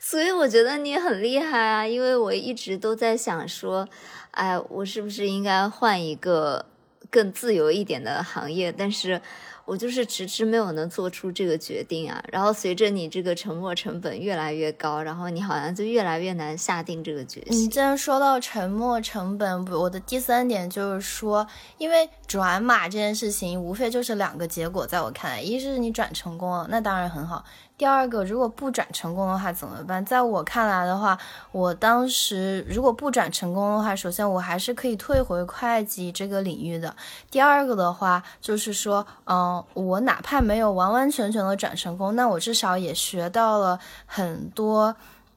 [0.00, 3.88] 所以我觉得你很厉害啊，因为我一直都在想说，
[4.32, 6.66] 哎，我是不是应该换一个
[7.10, 8.72] 更自由一点的行业？
[8.72, 9.20] 但是
[9.64, 12.22] 我就是迟迟没有能做出这个决定啊。
[12.32, 17.58] 然后随着你这个沉没成本越来越高，然后你好像就越来越难下定这个决心。
[17.58, 21.46] 你既然说到沉没成本，我的第三点就是说，
[21.78, 27.44] 因为转码这件事情无非就是两个结果，在我看来，一是你转成功了，那当然很好。
[27.78, 30.04] 第二个，如果不转成功的话怎么办？
[30.04, 31.18] 在我看来的话，
[31.50, 36.94] 我当时如果不转成功的话，首先我还是可以退回会计这个领域的。
[37.28, 44.94] 第二个的话，就是说，嗯，我哪怕没有完完全全的转成功，那我至少也学到了很多。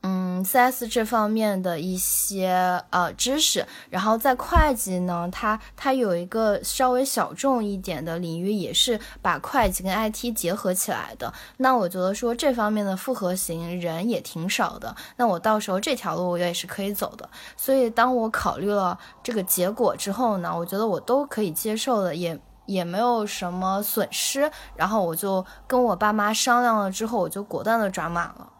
[0.08, 11.34] 嗯，CS 这方面的一些呃知识，然后在会计呢，它它有一个稍微小众一点的领域，也是把会计跟 IT 结合起来的。
[11.58, 14.96] 那我觉得说这方面的复合型人也挺少的。
[15.16, 17.28] 那我到时候这条路我也是可以走的。
[17.58, 24.50] 所以当我考虑了这个结果之后呢，我觉得我都可以接受的，也也没有什么损失。
[24.76, 28.52] 然后我就跟我爸妈商量了之后，我就果断的转码了。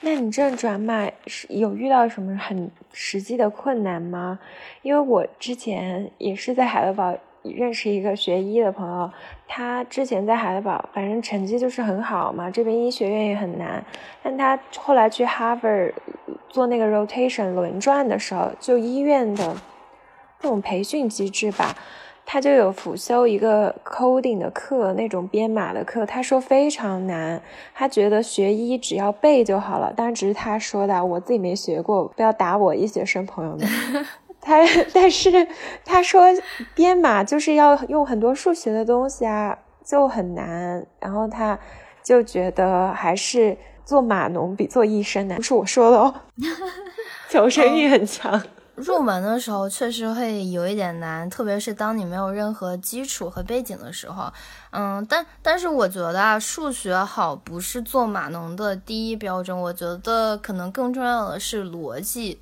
[0.00, 4.38] 那你这转码是有遇到什么很实际的困难吗？
[4.82, 9.10] 因为我之前也是在海德堡认识一个学医的朋友，
[9.48, 13.82] 他之前在海德堡反正成绩就是很好嘛，这边医学院也很难，
[14.22, 15.94] 但他后来去 Harvard
[16.50, 19.56] 做那个 rotation 轮转的时候，就医院的
[20.42, 21.74] 那种培训机制吧。
[22.26, 27.40] 他就有辅修一个 coding 的课，那种编码的课，他说非常难，
[27.74, 29.92] 他觉得学医只要背就好了。
[29.94, 33.68] 当然只是他说的，我自己没学过，不要打我医学生朋友们。
[34.40, 34.58] 他
[34.92, 35.46] 但是
[35.84, 36.24] 他说
[36.74, 40.84] 编码就是要用很多数学的东西啊，就很难。
[41.00, 41.58] 然后他
[42.02, 43.56] 就觉得还是
[43.86, 46.14] 做码农比做医生难，不是我说的哦，
[47.30, 48.42] 求生欲很强。
[48.76, 54.32] 入门的时候确实会有一点难，特别是当你没有任何基础和背景的时候。
[54.70, 62.40] 嗯，但但是我觉得啊，数学好不是做码农的第一标准，我觉得可能更重要的是逻辑。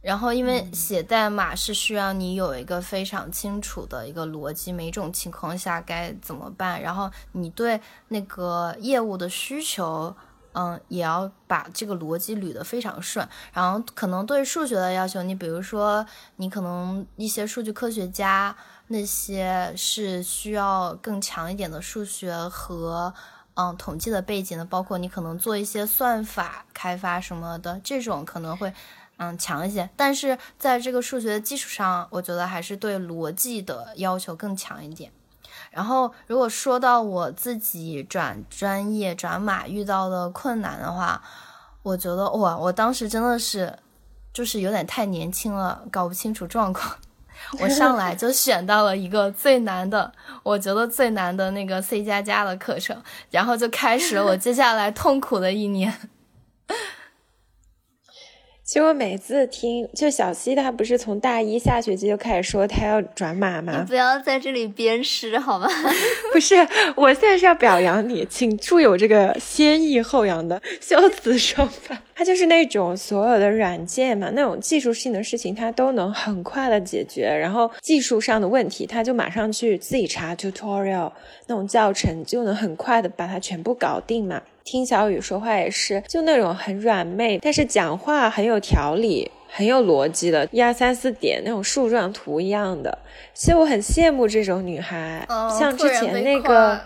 [0.00, 10.14] 然后，因为写代码是需要你有一个非常清楚的一个逻辑，每种情况下该怎么办，然后你对那个业务的需求。
[10.54, 18.56] 嗯，也要把这个逻辑捋得非常顺，然后可能对数学的要求，你比如说，你可能一些数据科学家
[18.88, 23.12] 那些是需要更强一点的数学和
[23.54, 28.72] 嗯统计的背景的，包括你可能做一些算法开发什么的，这种可能会
[29.16, 29.90] 嗯强一些。
[29.96, 35.10] 但是在这个数学的基础上，我觉得还是对逻辑的要求更强一点。
[35.74, 41.20] 然后，如果说到我自己转专业转码遇到的困难的话，
[41.82, 43.76] 我觉得哇，我当时真的是
[44.32, 46.94] 就是有点太年轻了，搞不清楚状况。
[47.58, 50.12] 我上来就选到了一个最难的，
[50.44, 55.92] 我觉得最难的那个 C 加加的课程，然后就开始了我接下来痛苦的一年。
[58.64, 63.80] 其实我每次听，就小西他不是从大一下学期就开始说他要转码吗？
[63.80, 65.68] 你不要在这里鞭尸好吗？
[66.32, 72.00] 不是，我现在是要表扬你，请注有这个先抑后扬的修辞手法。
[72.14, 81.12] 他就是那种所有的软件嘛，那种技术性的事情他都能很快的解决，然后技术上的问题他就马上去自己查 tutorial
[81.48, 84.40] 那种教程，就能很快的把它全部搞定嘛。
[84.64, 92.98] 听小雨说话也是，就那种很软妹，但是讲话很有条理、很有逻辑的，一二三四点那种树状图一样的。
[93.34, 95.26] 其实我很羡慕这种女孩，
[95.58, 96.80] 像之前那个，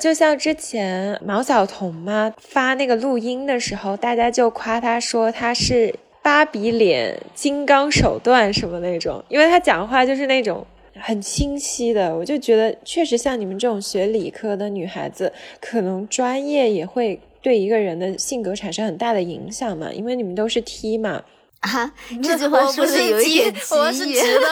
[0.00, 10.66] 就像之前毛晓彤嘛，发那个录音的时候，大家就夸她说她是芭比脸、金刚手段什么那种，因为她讲话就是那种。
[11.00, 21.22] 很清晰的，我就觉得确实像你们这种学理科的女孩子，可能专业也会对一个人的性格产生很大的影响嘛，因为你们都是 T 嘛。
[21.60, 24.46] 啊，这句话说的有一点我是直的。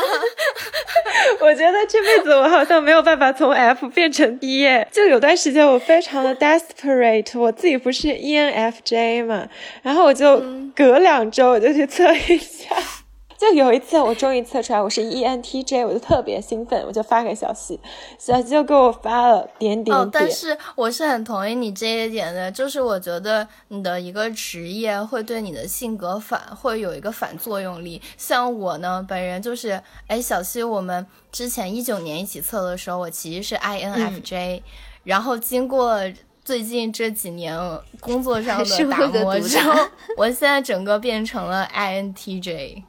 [1.41, 4.89] 我觉得这辈子我好像没有办法从 F 变成 D 耶。
[4.91, 9.49] 就有段时间我非常的 desperate，我自己不是 ENFJ 嘛，
[9.83, 10.43] 然后我就
[10.75, 12.75] 隔两周我就去测一下。
[13.39, 17.79] 就有一次，我终于测出来我是 ENTJ，我就特别兴奋，我就发给小西，
[18.19, 20.11] 小西就给我发了点点点。
[20.11, 28.01] 但是我是很同意你这一点的，就是我觉得你的一个职业会对你的性格反会有一个反作用力。
[28.17, 34.63] 像我呢，本人就是，哎，小西，我们之前一九年一起测的时候，我其实是 INFJ，
[35.05, 36.01] 然后经过
[36.43, 37.55] 最近这几年
[38.01, 39.73] 工作上的打磨之后，
[40.17, 42.83] 我现在整个变成了 INTJ。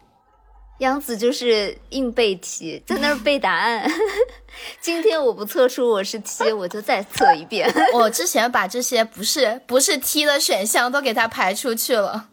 [0.79, 3.89] 杨子就是硬背题，在那儿背答案。
[4.79, 7.67] 今天我不测出我是 T， 我就再测一遍。
[7.93, 12.27] 我之前把这些不是不是 T 的选项都给他排出去了。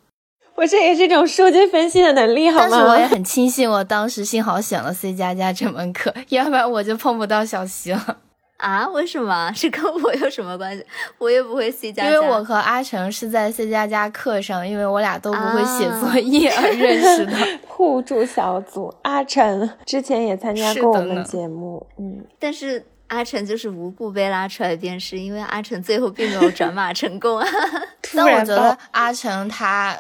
[0.57, 2.69] 我这也是一种数据分析的能力，好吗？
[2.71, 8.19] 但是我也很庆幸，我当时幸好选了 C 加加这门课，要不然我就碰不到小溪了。
[8.59, 8.89] 啊？
[8.89, 9.51] 为什么？
[9.55, 10.85] 这跟我有什么关系？
[11.19, 12.11] 我也不会 C 加加。
[12.11, 17.37] 因为我和阿成是在 C 加加课上，因为我俩都不会写作业而认识的。
[17.67, 22.25] 互助小组，阿成之前也参加过我们节目，嗯。
[22.39, 27.47] 但是阿成就是无故被拉出来鞭尸，因为阿成最后并没有转码成功啊。
[28.15, 29.97] 但我觉得阿成他。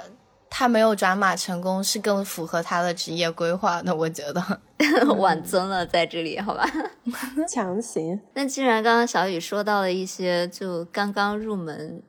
[0.56, 3.92] 他没有转码成功，是更符合他的职业规划的。
[3.92, 4.60] 我觉得
[5.18, 6.64] 晚增了在这里，好吧？
[7.50, 8.20] 强行。
[8.34, 12.00] 那既然刚刚小雨说到了一些，就刚刚入门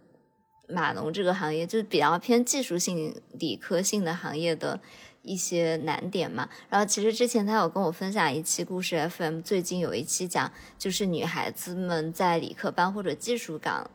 [0.67, 4.79] 码农这个行业，就是比较偏技术性、理科性的行业的
[5.23, 6.47] 一些难点嘛。
[6.69, 13.89] 然后其实之前他有跟我分享一期故事 FM，最近有一期讲，就是女孩子们在理科班或者技术岗。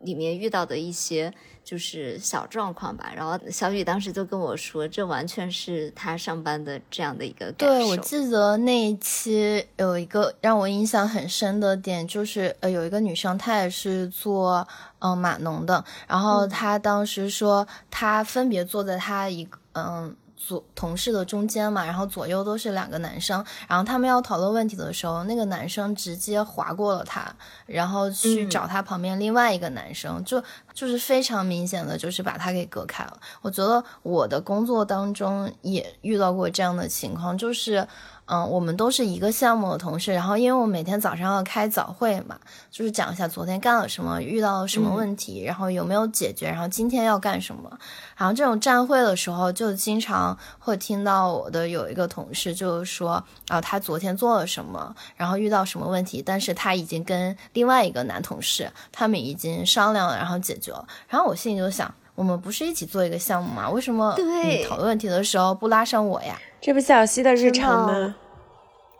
[0.00, 1.34] 里面遇到的一些
[1.68, 7.74] 就是小状况吧，然后小雨当时就跟我说，这完全是他上班的这样的一个感受。
[7.74, 14.66] 对，我记得那一期有一个让我印象很深的点，就是呃，有一个女生，她也是做
[15.00, 20.16] 嗯码农的，然后她当时说，她分别坐在她一个嗯。
[20.46, 27.30] 左同事的中间嘛，然后左右都是两个男生，然后他们要讨论问题的时候，那个男生直接划过了他，
[27.66, 33.20] 然后去找他旁边另外一个男生，就就是非常明显的就是把他给隔开了。
[33.42, 37.86] 我觉得我的工作当中也遇到过这样的情况，就是。
[38.30, 42.38] 嗯，我们都是一个项目的同事，然后因为我每天早上要开早会嘛，
[42.70, 47.78] 就是讲一下昨天干了什么，遇到了什么问题，然后有没有解决，然后今天要干什么。
[48.16, 60.86] 然后这种站会的时候，就经常会听到我的有一个同事就是说，啊，他昨天做了什么，然后遇到什么问题，但是他已经跟另外一个男同事他们已经商量了，然后解决了。
[61.08, 63.70] 然后我心里就想，我们不是一起做一个项目吗？
[63.70, 66.36] 为什么你讨论问题的时候不拉上我呀？
[66.60, 68.16] 这不小溪的日常吗？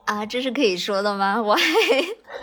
[0.05, 1.43] 啊，这是可以说的吗？
[1.43, 1.63] 我还，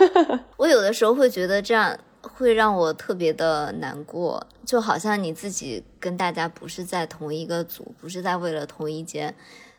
[0.57, 9.33] 我有的时候会觉得这样会让我特别的难过，就好像你自己跟大家不是在同一个组，不是在为了同一件。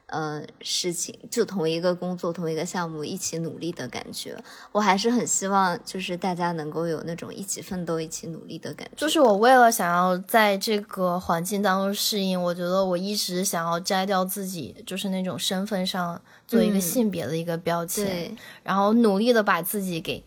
[0.07, 4.37] 呃，事情就同一个工作、同一个项目一起努力的感觉，
[4.71, 8.95] 我还是很希望，就是大家能够有那种一起奋斗、一起努力的感觉。
[8.97, 20.23] 就是我为了想要在这个环境当中适应，我觉得我一直想要摘掉自己，就是那种身份上做一个性别的一个标签，然后努力的把自己给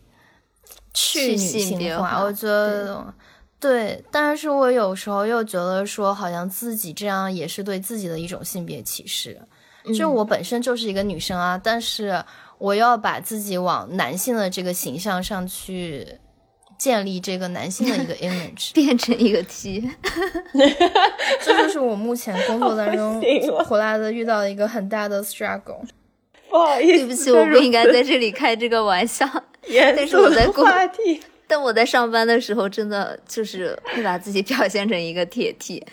[0.94, 2.22] 去女性化。
[2.22, 3.14] 我觉得
[3.62, 9.42] 对，但是我有时候又觉得说，好像自己这样也是对自己的一种性别歧视。
[9.94, 12.24] 就我本身就是一个女生啊，但是
[12.58, 16.08] 我要把自己往男性的这个形象上去
[16.78, 19.90] 建立这个男性的一个 image，变成一个 T，
[21.42, 23.22] 这就是我目前工作当 中
[23.66, 25.82] 回来的遇到的一个很大的 struggle。
[26.50, 29.30] 不好意思，对不起，我不应该在这里开这个玩笑。
[29.96, 31.22] 但是我在话题。
[31.50, 35.84] 但我在上班的时候，真的就是会把自己表现成一个铁 T。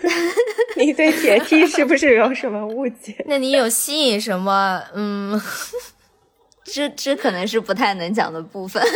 [0.76, 3.14] 你对铁 T 是不是有什么误解？
[3.28, 4.82] 那你有吸引什么？
[4.94, 5.38] 嗯，
[6.64, 8.82] 这这可能是不太能讲的部分。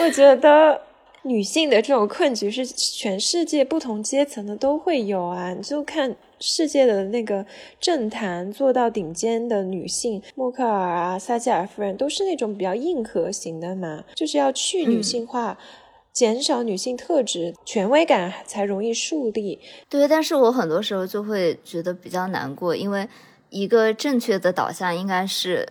[0.00, 0.80] 我觉得
[1.24, 6.16] 女性的这种困局是全世界不同阶层的都会有啊，你就看。
[6.44, 7.46] 世界的那个
[7.78, 15.56] 政坛做到顶尖的女性，默克尔啊、撒切尔夫人都是那种比较硬核型的嘛，就是要去女性化，
[16.12, 19.60] 减少女性特质，权威感才容易树立。
[19.88, 23.08] 对，但是我很多时候就会觉得比较难过，因为
[23.48, 25.68] 一个正确的导向应该是，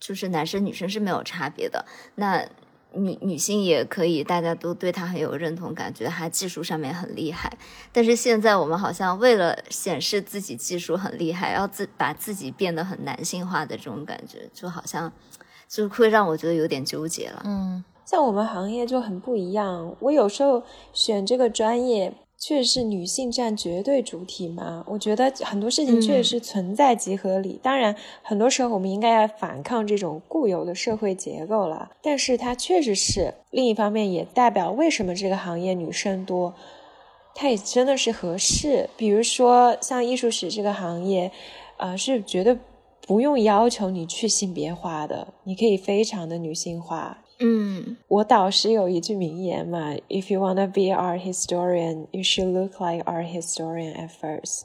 [0.00, 1.84] 就是男生女生是没有差别的。
[2.14, 2.48] 那。
[2.92, 7.52] 女女性也可以，大家都对她很有认同感，觉得她技术上面很厉害。
[7.92, 15.12] 但是现在我们好像为了显示自己技术很厉害，要自把自己变得很男性化的这种感觉，就好像
[15.68, 17.42] 就会让我觉得有点纠结了。
[17.44, 19.94] 嗯，像我们行业就很不一样。
[20.00, 20.62] 我有时候
[20.92, 22.14] 选这个专业。
[22.40, 24.84] 确实是女性占绝对主体嘛？
[24.86, 27.58] 我觉得很多事情确实是存在即合理。
[27.60, 31.90] 当然，很多时候我们应该要反抗这种固有的社会结构了。
[32.00, 36.54] 但是它确实是另一方面，也代表为什么这个行业女生多，
[37.34, 38.88] 它也真的是合适。
[38.96, 41.32] 比如说像艺术史这个行业，
[41.76, 42.56] 呃，是绝对
[43.04, 47.18] 不用要求你去性别化的，你可以非常的女性化。
[47.40, 54.62] 嗯，我导师有一句名言嘛，If you wanna be art historian, you should look like art historian at first。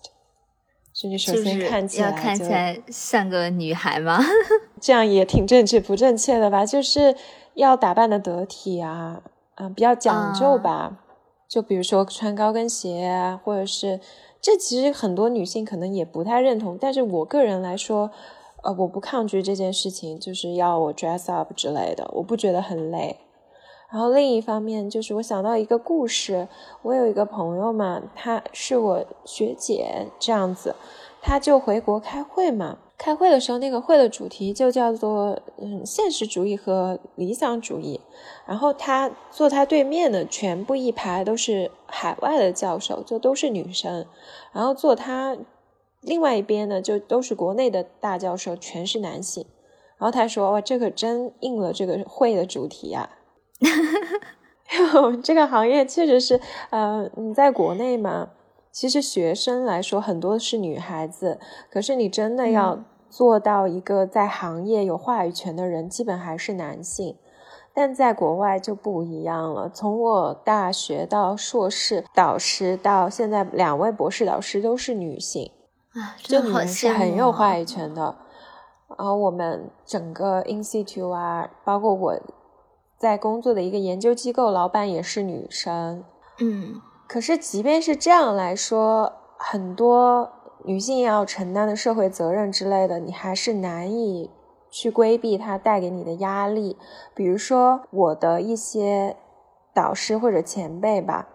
[0.94, 4.20] 就你首先看起来要看起来像个女孩吗？
[4.80, 6.66] 这样也挺政治不正确的吧？
[6.66, 7.16] 就是
[7.56, 9.24] 要打扮的得体啊，
[9.56, 11.00] 嗯、比较讲究啊吧。
[11.48, 14.00] 就比如说穿高跟鞋啊，或者是
[14.42, 18.10] 这其实很多女性可能也不太认同，但是我个人来说，
[18.64, 23.18] 呃，我不抗拒这件事情，就是要我 dress up 之类的，我不觉得很累。
[23.92, 26.48] 然后另一方面就是我想到一个故事，
[26.82, 30.74] 我有一个朋友嘛，她是我学姐这样子，
[31.22, 32.80] 她就回国开会嘛。
[32.98, 38.00] 开会的时候，那个会的主题就叫做嗯现实主义和理想主义。
[38.48, 44.06] 然后她坐她对面的全部一排都是海外的教授，就都是女生。
[44.54, 45.36] 然后坐她
[46.04, 49.46] 另外一边呢，就都是国内的大教授，全是男性。
[49.98, 53.10] 然后他说：“哇，这可真应了这个会的主题呀、
[55.24, 56.42] 这个行业确实是，
[56.72, 58.32] 呃，你在国内嘛，
[58.72, 61.40] 其实学生来说很多是女孩子，
[61.70, 67.16] 可是你真的要嗯做到一个在行业有话语权的人，基本还是男性。
[67.76, 75.50] 但在国外就不一样了，从我大学到硕士导师到现在两位博士导师都是女性，
[75.94, 78.16] 啊，就你们是很有话语权的。
[78.98, 82.20] 然后我们整个 institute 啊，包括我
[82.98, 86.04] 在工作的一个研究机构，老板也是女生。
[86.40, 90.32] 嗯可是即便是这样来说，很多
[90.64, 94.32] 女性要承担的社会责任之类的，你还是难以
[94.72, 96.78] 去规避它带给你的压力。
[97.14, 99.16] 比如说我的一些
[99.74, 101.28] 导师或者前辈吧，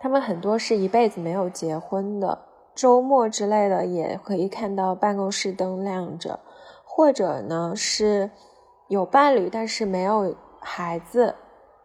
[0.00, 2.38] 他们很多是一辈子没有结婚的，
[2.74, 6.40] 周末之类的也可以看到办公室灯亮着，
[6.84, 8.30] 或者呢是
[8.88, 11.34] 有伴侣但是没有孩子。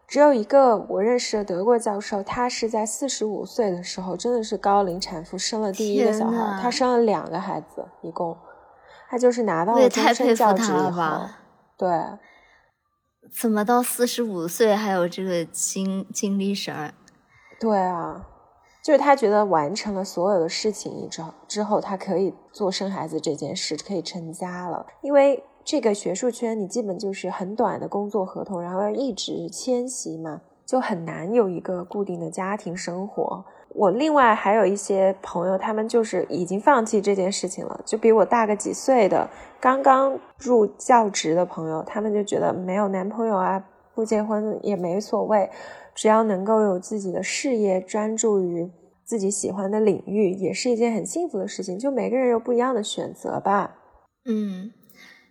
[0.06, 8.34] 只有一个我认识的德国教授，他是在四十五岁的时候，真的是高龄产妇，生了第一个小孩，他生了两个孩子，一共，
[9.10, 11.28] 他就是拿到了终身教职以后，
[11.76, 11.90] 对，
[13.30, 16.94] 怎么到四十五岁还有这个精精力神儿？
[17.60, 18.26] 对啊，
[18.82, 24.86] 就是他觉得完成了所有的事情之后，之后他可以做生孩子这件事，可以成家了。
[25.02, 33.44] 因为这个学术圈，你基本就是很短的工作合同，然后要一直迁徙嘛，就很难有一个固定的家庭生活。
[33.74, 39.28] 我另外还有一些朋友，他们就是已经放弃这件事情了，就比我大个几岁的，
[39.60, 43.62] 刚刚入教职的朋友，他们就觉得没有男朋友啊，
[43.94, 45.48] 不结婚也没所谓，
[46.00, 48.70] 只要能够有自己的事业，专注于
[49.04, 51.76] 自己喜欢的领域，也是一件很幸福的事情。
[51.76, 53.74] 就每个人有不一样的选择吧。
[54.24, 54.70] 嗯，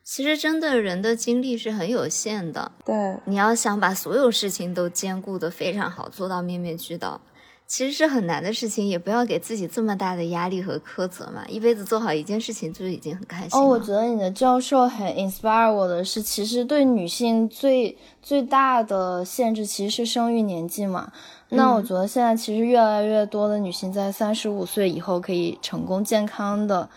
[0.03, 7.21] 其实真的人的精力是很有限的，对，你要想把所有事情都兼顾得非常好，做到面面俱到，
[7.67, 8.87] 其实是很难的事情。
[8.87, 13.65] 也不要给自己这么大的压力和苛责嘛，一辈子做好一件事情就已经很开心了。
[13.65, 21.11] 哦，我觉得你的教授很 inspire 我的是，其实对女性最最大的限制其实是生育年纪嘛。
[21.49, 26.89] 那我嗯觉得现在其实越来越多的女性在三十五岁以后可以成功健康的，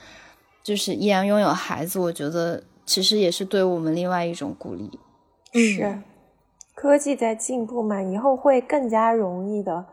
[0.63, 4.91] 就是依然拥有孩子，我觉得其实也是对我们另外一种鼓励。
[5.53, 6.01] 是，
[6.75, 9.85] 科技在进步嘛，以后会更加容易的。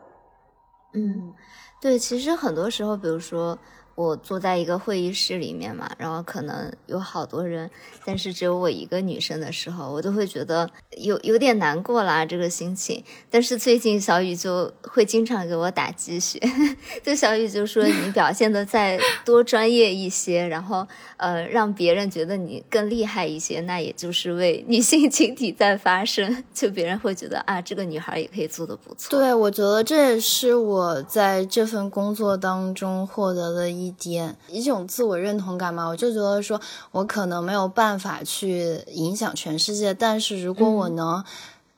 [0.94, 1.34] 嗯，
[1.80, 3.58] 对，其实很多时候，比如说
[3.98, 7.68] 我坐在一个会议室里面嘛，然后可能有好多人，
[8.04, 13.02] 但是只有我一个女生的时候，我都会觉得有有点难过啦，这个心情。
[13.28, 16.40] 但是最近小雨就会经常给我打鸡血，
[17.02, 20.86] 就小雨就说你表现的再多专业一些，然后
[21.16, 29.18] 呃让别人觉得你更厉害一些，那也就是为女性群体在发声，就别人会觉得啊这个女孩也可以做的不错。
[29.18, 35.86] 对，我觉得这也是我在这份工作当中获得的一点一种自我认同感嘛。
[35.86, 36.60] 我就觉得说，
[36.92, 41.24] 我可能没有办法去影响全世界，但是如果我嗯能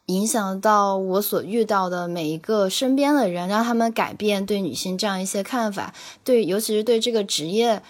[0.06, 5.94] 影响到我所遇到的每一个身边的人，让他们改变对女性这样一些看法，
[6.24, 7.82] 对，尤其是对这个职业。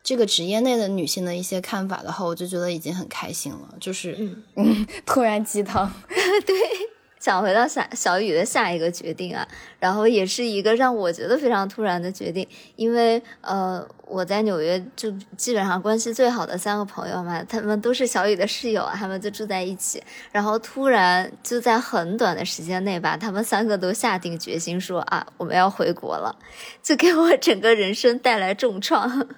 [0.00, 3.74] 这个职业内的女性的一些看法的话，我就觉得已经很开心了。
[3.78, 5.92] 就是，嗯嗯， 突然鸡汤。
[7.18, 9.46] 讲回到下小雨的下一个决定啊，
[9.78, 12.46] 然后也是一个让我觉得非常突然的决定，
[12.76, 20.02] 因为呃我在纽约就基本上关系最好的三个朋友嘛，他们都是小雨的室友，他们就住在一起，
[20.32, 26.34] 然后突然就在很短的时间内吧，他们三个都下定决心说啊我们要回国了，
[26.82, 29.28] 就给我整个人生带来重创。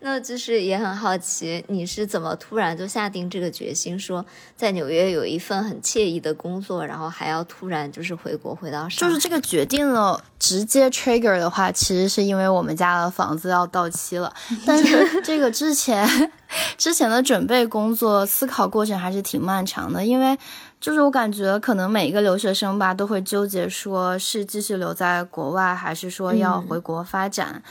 [0.00, 4.24] 那就是也很好奇，你是怎么突然就下定这个决心，说
[4.54, 9.14] 在纽约有一份很惬意的工作，然后还要突然就是回国回到上海？
[9.14, 14.32] 就是这个决定了，直接 trigger 的话，其实是因为我们家的房子要到期了。
[14.66, 16.06] 但是这个之前
[16.76, 20.38] 之前的准备工作、思考过程还是挺漫长的，因为
[20.78, 27.62] 就是我感觉可能每一个留学生吧，都会纠结说是继续留在国外，还是说要回国发展。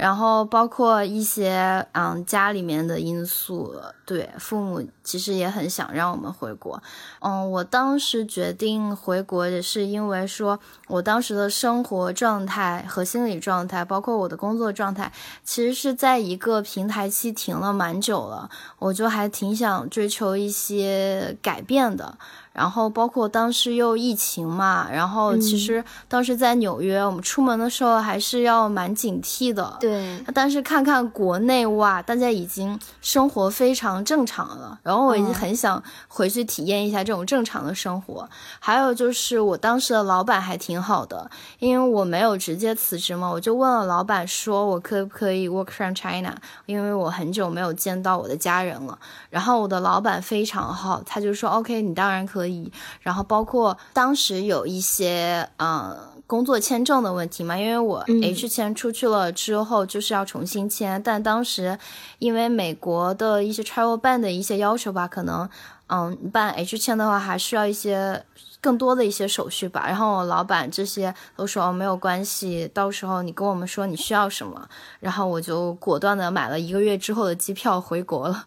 [0.00, 3.74] 然后包括一些嗯家里面的因素，
[4.06, 6.82] 对父母其实也很想让我们回国。
[7.20, 15.12] 嗯，我当时决定回国也是因为说我当时的生活状态和心理状态，包括我的工作状态，
[15.44, 18.48] 其实是在一个平台期停了蛮久了，
[18.78, 22.16] 我就还挺想追求一些改变的。
[22.52, 29.76] 然后包括当时又疫情嘛，然后其实当时在纽约，我们出门的时候还是要蛮警惕的。
[29.78, 38.28] 对，但是看看国内哇，大家已经生活非常正常了，然后我已经很想回去体验一下这种正常的生活。
[38.58, 41.30] 还有就是我当时的老板还挺好的，
[41.60, 46.34] 因为我没有直接辞职嘛，我就问了老板说，我可不可以 work from China？
[46.66, 48.98] 因为我很久没有见到我的家人了。
[49.30, 52.39] 然后我的老板非常好，他就说 OK，你当然可。
[52.40, 52.72] 可以，
[53.02, 55.94] 然后包括当时有一些嗯
[56.26, 61.78] 工作签证的问题嘛，因为我 H 签出去了之后就是要重新签，但当时
[62.18, 65.46] 因为美国的一些 travel ban 的一些要求吧，可能
[65.88, 68.24] 嗯办 H 签的话还需要一些
[68.62, 69.84] 更多的一些手续吧。
[69.86, 74.66] 然后我老板这些都说没有关系，到时候你跟我们说你需要什么，
[75.00, 78.46] 然后我就果断的买了一个月之后的机票回国了。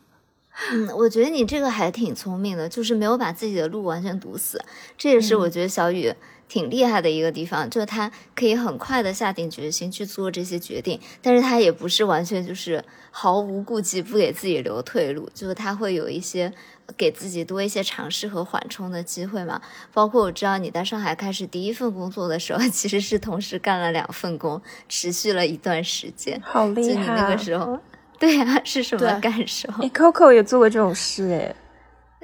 [0.72, 4.64] 嗯，我觉得你这个还挺聪明的，就是没有把自己的路完全堵死。
[4.97, 6.14] 这也是我觉得小雨
[6.47, 16.54] 挺厉害的一个地方，就是他可以很快的下定决心去做这些决定，但是他也不是完全就是毫无顾忌，不给自己留退路，就是他会有一些
[16.95, 19.60] 给自己多一些尝试和缓冲的机会嘛。
[19.91, 26.39] 包括我知道你在上海开始第一份工作的时候， 其实是同时干了两份工，持续了一段时间。
[26.43, 26.93] 好厉害！
[26.93, 27.80] 就你那个时候。
[28.24, 29.68] 对呀，是什么感受？
[29.82, 31.54] 哎，Coco 也做过这种事哎，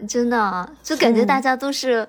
[0.07, 2.07] 真的，就感觉大家都是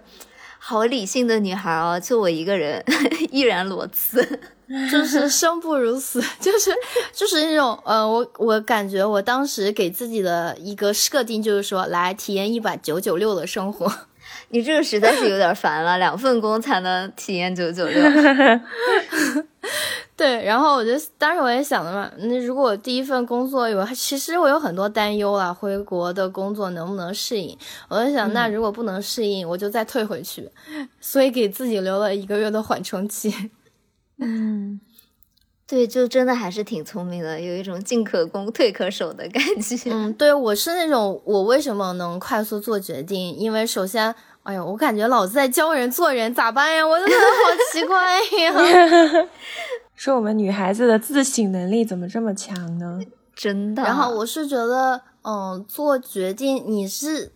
[0.61, 2.85] 好理性的女孩哦，就我一个人
[3.33, 4.25] 依然裸辞，
[4.93, 6.71] 就是生不如死， 就是
[7.13, 13.93] 就是那种呃，我我感觉我当时给自己的一个设定就是说，来体验一把九九六的生活。
[14.51, 18.01] 你这个实在是有点烦了，两份工才能体验九九六。
[20.21, 27.57] 对，然后我就当时我也想的嘛，那如果我第一份工作有，其实我有很多担忧啊，回国的工作能不能适应？
[27.89, 30.47] 我就想，那如果不能适应，我就再退回去，
[31.01, 33.33] 所以给自己留了一个月的缓冲期。
[34.21, 34.79] 嗯，
[35.67, 39.91] 对，就真的还是挺聪明的，有一种进可攻退可守的感觉。
[39.91, 43.35] 嗯，对我是那种，我为什么能快速做决定？
[43.39, 44.15] 因为首先。
[44.43, 46.85] 哎呦，我感觉老子在教人做人，咋办呀？
[46.85, 47.21] 我真的好
[47.71, 49.29] 奇怪呀！
[50.01, 52.99] 说我们女孩子的自省能力怎么这么强呢？
[53.35, 53.83] 真的。
[53.83, 57.33] 然后我是觉得，嗯，做决定你是。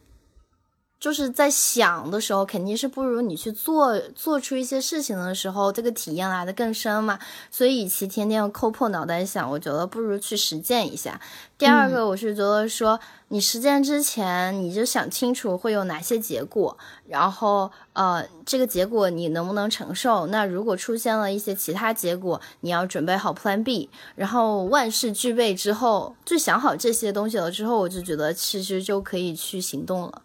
[1.04, 7.18] 就是在想的时候，肯定是不如你去做做出一些事情的时候，这个体验来的更深嘛。
[7.50, 11.20] 所以，与其天天抠破脑袋想，我觉得不如去实践一下。
[11.58, 12.98] 第二个，我是觉得说，
[13.28, 16.74] 你实践之前，你就想清楚会有哪些结果，
[17.06, 20.24] 然后呃，这个结果你能不能承受？
[20.28, 23.90] 那如果出现了一些其他结果，你要准备好 Plan B。
[24.14, 30.22] 然后万事俱备之后，就想好这些东西了之后，我就觉得其实就可以去行动了。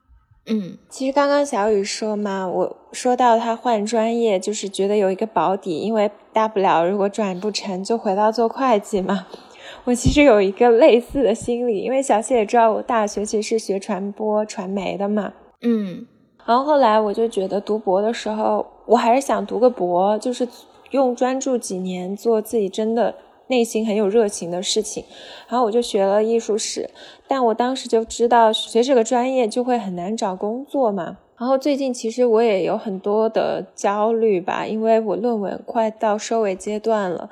[0.50, 9.28] 嗯，其实刚刚小雨说嘛，我说到他换专业，就是觉得有一个保底，因为大不了如果转不成就回到做会计嘛。
[9.86, 15.32] 我其实有一个类似的心理，因为小谢也知道我大学其实是学传播传媒的嘛。
[15.62, 16.06] 嗯，
[16.46, 20.48] 然后后来我就觉得读博的时候，我还是想读个博，就是
[20.90, 23.14] 用专注几年做自己真的。
[23.50, 25.04] 内心很有热情的事情，
[25.48, 26.90] 然后我就学了艺术史，
[27.28, 31.18] 但我当时就知道学这个专业就会很难找工作嘛。
[31.38, 37.30] 然后最近其实我也有很多的焦虑吧，因为我论文快到收尾阶段了，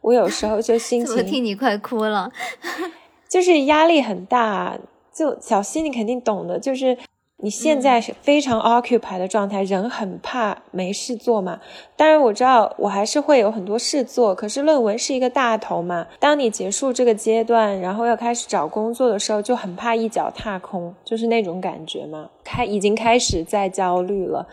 [0.00, 2.32] 我有时候就心情，我替你快哭了，
[3.28, 4.78] 就是压力很大。
[5.12, 6.96] 就小溪你肯定懂的，就是。
[7.42, 11.58] 你现在是非常 occupy 的状态，人很怕没事做嘛。
[11.96, 16.06] 当然我知道我还是会有很多事做，可是论文是一个大头嘛。
[16.18, 22.28] 当你结束这个阶段，然后要开始找工作的时候，就很怕一脚踏空，就是那种感觉嘛。
[22.44, 24.46] 开已经开始在焦虑了。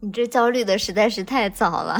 [0.00, 1.98] 你这焦虑的实在是太早了。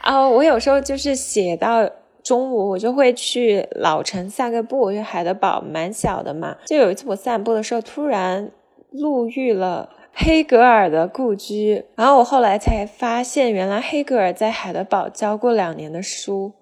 [0.00, 1.88] 啊， 我有时候就是写到。
[2.28, 6.58] 中午我就会去老城散个步，因为海德堡蛮小的嘛。
[6.66, 8.52] 就有一次我散步的时候，突然
[8.90, 16.52] 路遇了黑格尔的故居，然后我后来才发现，原来黑格尔在海德堡教过两年的书。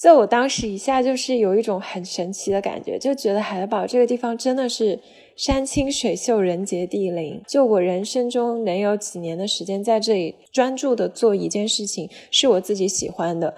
[0.00, 5.00] 就我当时一下就是有一种很神奇的感觉，就觉得海德堡这个地方真的是
[5.34, 7.42] 山清水秀、人杰地灵。
[7.48, 13.54] 就我人生中能有几年的时间在这里专注的做一件事情，是我自己喜欢的，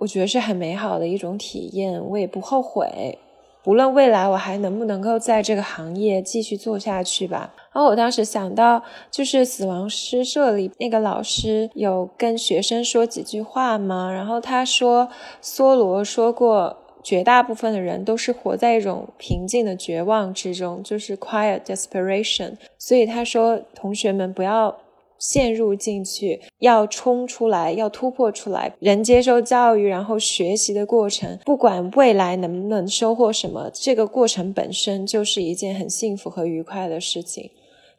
[0.00, 3.18] 我觉得是很美好的一种体验，我也不后悔。
[3.66, 7.52] 无论未来我还能不能够在这个行业继续做下去吧。
[7.74, 14.10] 然后我当时想到，就是死亡诗社里那个老师有跟学生说几句话吗？
[14.10, 15.10] 然后他说，
[15.42, 22.54] 梭罗说过，绝大部分的人都是活在一种平静的绝望之中，就是 quiet desperation。
[22.78, 24.74] 所以他说，同学们不要。
[25.20, 28.74] 陷入进去，要冲出来，要突破出来。
[28.80, 37.50] 人接受教育，然后学习的过程，不管未来能不能收获什么，这个过程本身就是一件很幸福和愉快的事情。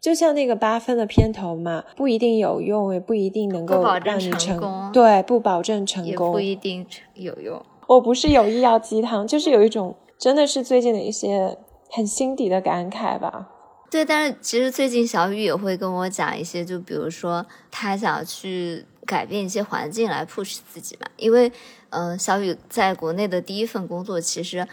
[0.01, 4.89] 就像那个八分的片头嘛，不一定有用，也不一定能够让你成功。
[4.91, 7.61] 对，不保证成功，也不一定有用。
[7.85, 11.55] 我不是有意要鸡汤，就是有一种真的是最近的一些
[11.91, 13.50] 很心底的感慨吧。
[13.91, 21.05] 对，但是其实最近小雨也会跟我讲一些，就比如说他想去改变一些环境来 push 自己嘛。
[21.17, 21.51] 因为，
[21.89, 24.65] 嗯，小雨在国内的第一份工作，其实，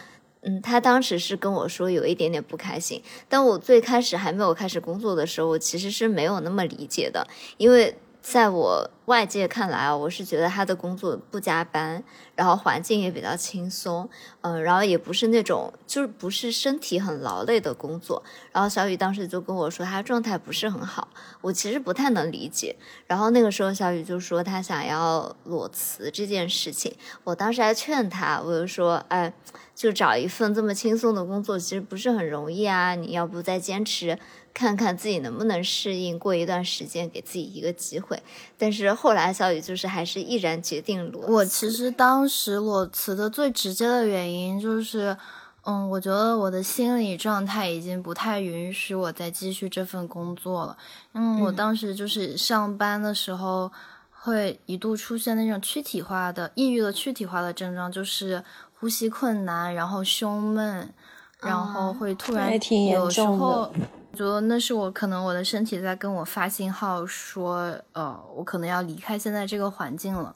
[0.42, 3.02] 嗯，他当时是跟我说有一点点不开心。
[3.28, 7.98] 但我最开始还没有开始工作的时候，我其实是没有那么理解的，因为。
[8.31, 12.05] 在我外界看来，我是觉得他的工作不加班，
[12.35, 14.07] 然后环境也比较轻松，
[14.43, 18.22] 嗯，然后也不是那种就是不是身体很劳累的工作。
[18.53, 21.09] 然后小雨当时就跟我说，他状态不是很好，
[21.41, 22.76] 我其实不太能理解。
[23.07, 29.33] 然后那个时候小雨就说他想要裸辞这件事情，我当时还劝他，我就说，哎，
[29.74, 34.18] 就找一份这么轻松的工作，其实不是很容易啊，你要不再坚持。
[34.59, 38.20] 看看自己能不能适应，过一段时间给自己一个机会。
[38.59, 41.24] 但是后来小雨就是还是毅然决定裸。
[41.28, 45.16] 我其实当时裸辞的最直接的原因就是，
[45.62, 50.76] 嗯，我觉得我的心理状态已经不太允许我再继续这份工作了。
[51.12, 53.70] 嗯，我当时就是上班的时候
[54.11, 58.42] 会一度出现那种躯体化的抑郁的躯体化的症状，就是
[58.80, 60.92] 呼吸困难，然后胸闷，
[61.38, 62.52] 然后会突然
[62.90, 63.72] 有时候。
[64.18, 70.34] 觉得那是我可能我的身体在跟我发信号，说，呃，我可能要离开现在这个环境了。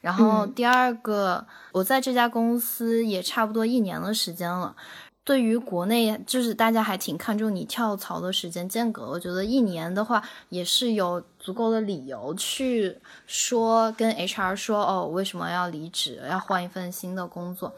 [0.00, 4.76] 然后第二个，我在这家公司也差不多一年的时间了。
[5.24, 9.08] 对于国内，就是大家还挺看重你跳槽的时间间隔。
[9.10, 17.74] 我觉得一年的话，也是有足够的理由去说跟 HR 说，哦，为什么要离职，要换一份新的工作。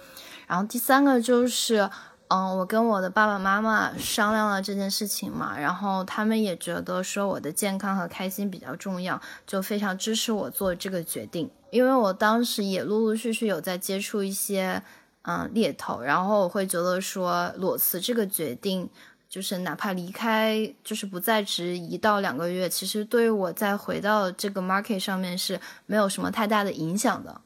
[0.46, 1.88] 然后第三个就是。
[2.28, 11.48] 嗯，我跟我的爸爸妈妈商量了这件事情嘛，然后他们也觉得说我的健康和开心比较重要，就非常支持我做这个决定。
[11.70, 14.82] 因为我当时也陆陆续续有在接触一些
[15.22, 18.90] 嗯猎头，然后我会觉得说裸辞这个决定，
[19.28, 27.40] 就是哪怕离开，就是不在职一到两个月，其实对于我再回到这个 market 上面是没有什么太大的影响的。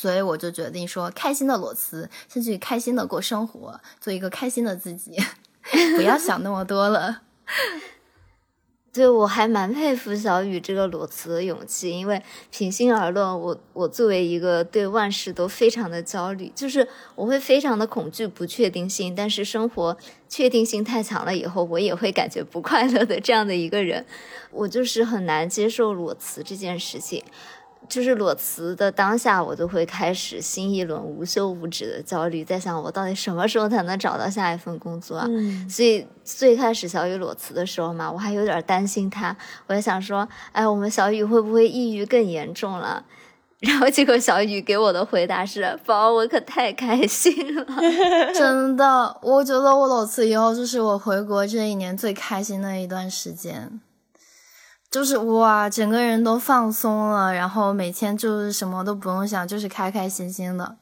[0.00, 5.14] 所以我就决定说，开心的裸辞，先去开心的过生活，做一个开心的自己，
[5.94, 7.20] 不要想那么多了。
[8.90, 19.94] 对我还蛮佩服小雨这个裸辞的勇气，因为平心而论，我我作为一个对万事都非常的焦虑，就是我会非常的恐惧不确定性，但是生活
[20.30, 24.06] 确定性太强了以后，我也会感觉不快乐的这样的一个人，
[24.50, 27.22] 我就是很难接受裸辞这件事情。
[27.88, 35.26] 就是裸辞的当下，我就会开始新一轮无休无止的焦虑，在想我到底什么时候才能找到下一份工作啊？
[35.68, 43.04] 所以最开始小雨裸辞的时候嘛，我还有点担心他，我也想说，哎，我们小雨会不会抑郁更严重了？
[43.60, 47.66] 然后结果小雨给我的回答是：宝，我可太开心了，
[48.32, 53.80] 真的，我觉得我裸辞以后，就是我回国这一年最开心的一段时间。
[54.90, 60.76] 就是哇，整个人都放松了，然后每天就是什么都不用想，就是开开心心的。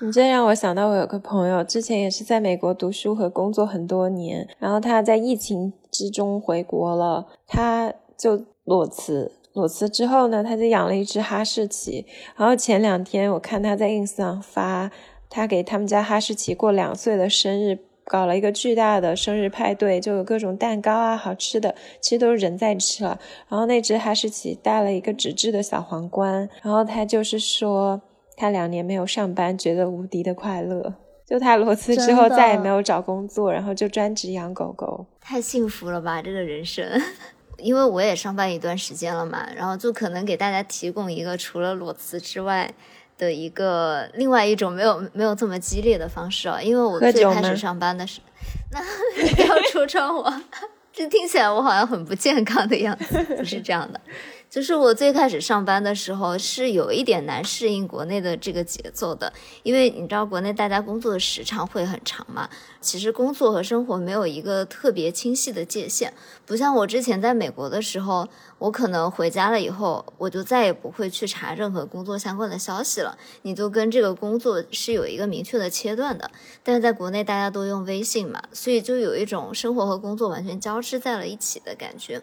[0.00, 9.32] 你这让我想到，我有个朋友，之前也是在美国读书和工作很多年，然后他在疫情之中回国了，他就裸辞。
[9.54, 12.06] 裸辞之后呢，他就养了一只哈士奇。
[12.36, 14.90] 然后前两天我看他在 ins 上发，
[15.30, 17.78] 他给他们家哈士奇过两岁的生日。
[18.08, 23.18] 搞了一个巨大的生日派对，就有各种蛋糕啊，好吃的，其实都是人在吃了。
[23.48, 28.00] 然后那只哈士奇戴了一个纸质的小皇冠，然后他就是说，
[28.36, 30.94] 他两年没有上班，觉得无敌的快乐。
[31.26, 36.84] 就他裸辞之后再也没有找工作，然后就专职养狗狗，太幸福了吧，这个人生。
[37.58, 42.72] 因为我也上班一段时间了嘛，然后就可能给大家提供一个除了裸辞之外
[43.18, 46.62] 的一个另外一种没有没有这么激烈的方式啊。
[46.62, 48.20] 因为我最开始上班的时
[48.72, 48.80] 候，那
[49.34, 50.32] 不要戳穿我，
[50.92, 54.00] 这听起来我好像很不健康的样子，不是这样的。
[54.50, 59.30] 就是我最开始上班的时候是有一点难适应国内的这个节奏的，
[59.62, 62.48] 因为你知道国内大家工作的时长会很长嘛，
[62.80, 66.14] 其实工作和生活没有一个特别清晰的界限，
[66.46, 68.26] 不像我之前在美国的时候，
[68.58, 76.30] 我可能回家了以后，我就再也不会去查任何工作相关的消息了，你就跟这个工作是有一个明确的切断的。
[76.64, 82.22] 但是在国内大家都用微信嘛，所以就有一种生活和工作完全交织在了一起的感觉。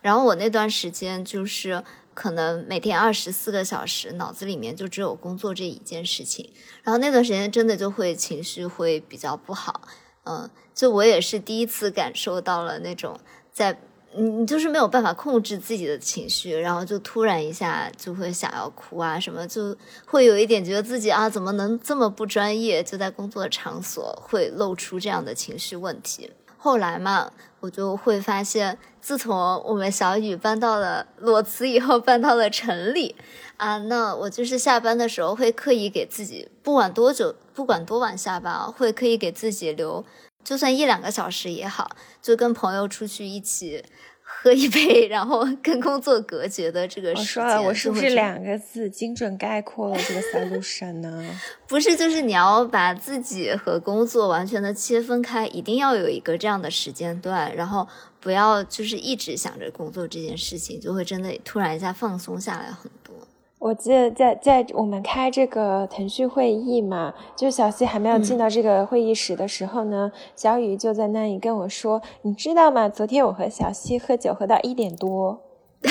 [0.00, 1.82] 然后我那段时间就是
[2.14, 6.50] 可能每天二十四个小时，脑子里面就只有工作这一件事情。
[6.82, 9.82] 然后那段时间真的就会情绪会比较不好，
[10.24, 13.18] 嗯，就我也是第一次感受到了那种
[13.52, 13.78] 在
[14.14, 19.76] 你你就是没有办法控制自己的情绪，然后就突然一下就会想要哭啊什么，就
[20.06, 26.32] 会有一点觉得自己啊怎么能这么不专业，就在工作场所会露出这样的情绪问题。
[26.56, 27.30] 后来嘛，
[27.60, 33.16] 我就会发现，自从我们小雨搬到了裸辞以后，搬到了城里，
[33.56, 40.04] 啊，那我就是下班的时候会刻意给自己，不管多久，不管多晚下班啊，会刻意给自己留，
[40.44, 41.90] 就算一两个小时也好，
[42.22, 43.84] 就跟朋友出去一起。
[44.30, 51.24] 喝一杯，然后 跟工作隔绝的这个时间，我说了，我是不是两个字精准概括了这个 solution 呢？
[51.66, 57.86] 不是，就是你要把自己和工作完全的切分开，一定要有一个这样的时间段，然后
[58.20, 63.14] 不要就是一直想着工作这件事情，就会真的突然一下放松下来很多。
[63.58, 72.88] 我记得在在我们开这个腾讯会议嘛，就小西还没有进到这个会议室的时候呢，小雨就在那里跟我说：“你知道吗？
[72.88, 75.40] 昨天我和小西喝酒喝到一点多。”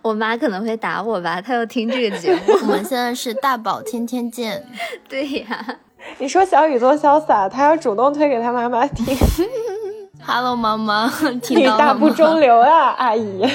[0.00, 2.40] 我妈可能会打我吧，她要听这个节目。
[2.62, 4.64] 我们现在是大宝天天见。
[5.06, 5.78] 对呀，
[6.16, 9.04] 你说小雨多潇洒，她要主动推给她妈妈听。
[10.24, 11.12] Hello，妈妈，
[11.50, 13.42] 你大不中留啊，阿姨。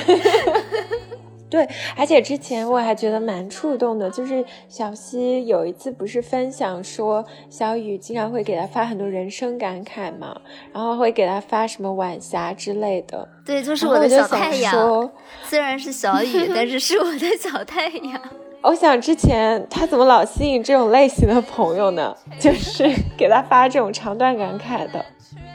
[1.54, 10.36] 对，而且之前我还觉得蛮触动的，就是小溪有一次不是分享说小雨经常会给他发很多人生感慨嘛，
[10.74, 13.30] 然后会给他发什么晚霞之类的。
[13.46, 15.12] 对，就是我的小太阳。
[15.44, 18.20] 虽然是小雨，但是是我的小太阳。
[18.64, 22.16] 我想之前他怎么老吸引这种类型的朋友呢？
[22.42, 25.06] 就是给他发这种长段感慨的。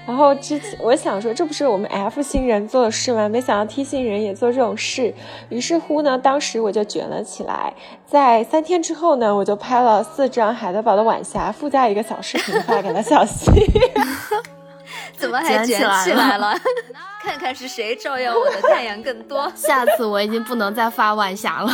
[0.09, 3.29] 然后之前我想说，这不是我们 F 星人做的事吗？
[3.29, 5.13] 没想到 T 星人也做这种事。
[5.51, 7.75] 于是乎呢，当时我就卷了起来。
[8.07, 13.45] 在三天之后呢，我就拍了四张海德堡的晚霞，附加一个小视频发给了小溪。
[15.15, 16.55] 怎么还卷起来了？
[17.23, 19.53] 看看是谁照耀我的太阳更多。
[19.55, 21.71] 下次我已经不能再发晚霞了，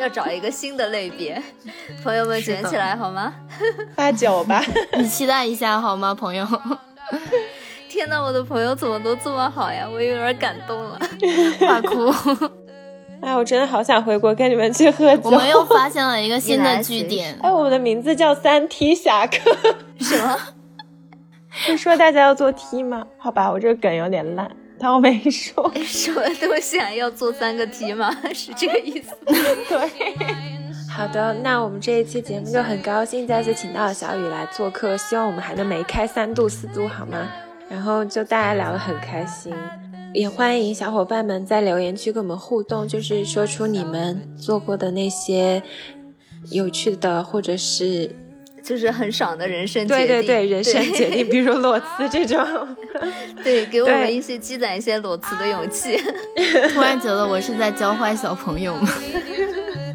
[0.00, 1.42] 要找一个新的类别。
[2.02, 3.34] 朋友们卷起来好吗？
[3.94, 4.64] 发酒吧，
[4.96, 6.46] 你期待一下好吗，朋友？
[7.88, 9.88] 天呐，我的朋友怎么都这么好呀？
[9.90, 10.98] 我有点感动了，
[11.58, 12.12] 快哭！
[13.20, 15.22] 哎，我真的好想回国跟你们去喝酒。
[15.24, 17.36] 我们又发现了一个新的据点。
[17.42, 19.50] 哎，我们的名字叫三 T 侠客。
[19.98, 20.36] 什么？
[21.50, 23.04] 是说大家要做 T 吗？
[23.18, 24.48] 好吧，我这个梗有点烂，
[24.78, 25.68] 但我没说。
[25.84, 26.92] 什么东西啊？
[26.94, 28.16] 要做三个 T 吗？
[28.32, 29.16] 是这个意思？
[29.26, 29.90] 对。
[30.98, 37.30] 好的，那我们这一期节目就很高兴再次请到了小雨来做客，希望我们还能梅开三度四度好吗？
[37.70, 39.54] 然后就大家聊得很开心，
[40.12, 45.62] 也欢迎小伙伴们在留言区跟我们互动，就是说出你们做过的那些
[46.50, 48.10] 有趣的或者是
[48.64, 52.44] 就是很爽的人生决定，对对对，人生决定，比如裸辞这种，
[53.44, 55.96] 对，给我们一些积攒一些裸辞的勇气。
[56.74, 58.88] 突然觉得我是在教坏小朋友们。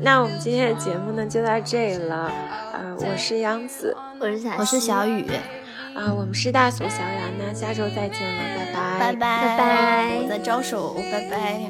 [0.04, 2.30] 那我们今天的节目呢就到这里了，
[2.74, 5.26] 呃，我是杨子，我是小，我是小雨，
[5.96, 11.62] 啊，我们是大锁小雅，那下周再见了，拜拜，拜拜，拜拜，我在招手，拜拜。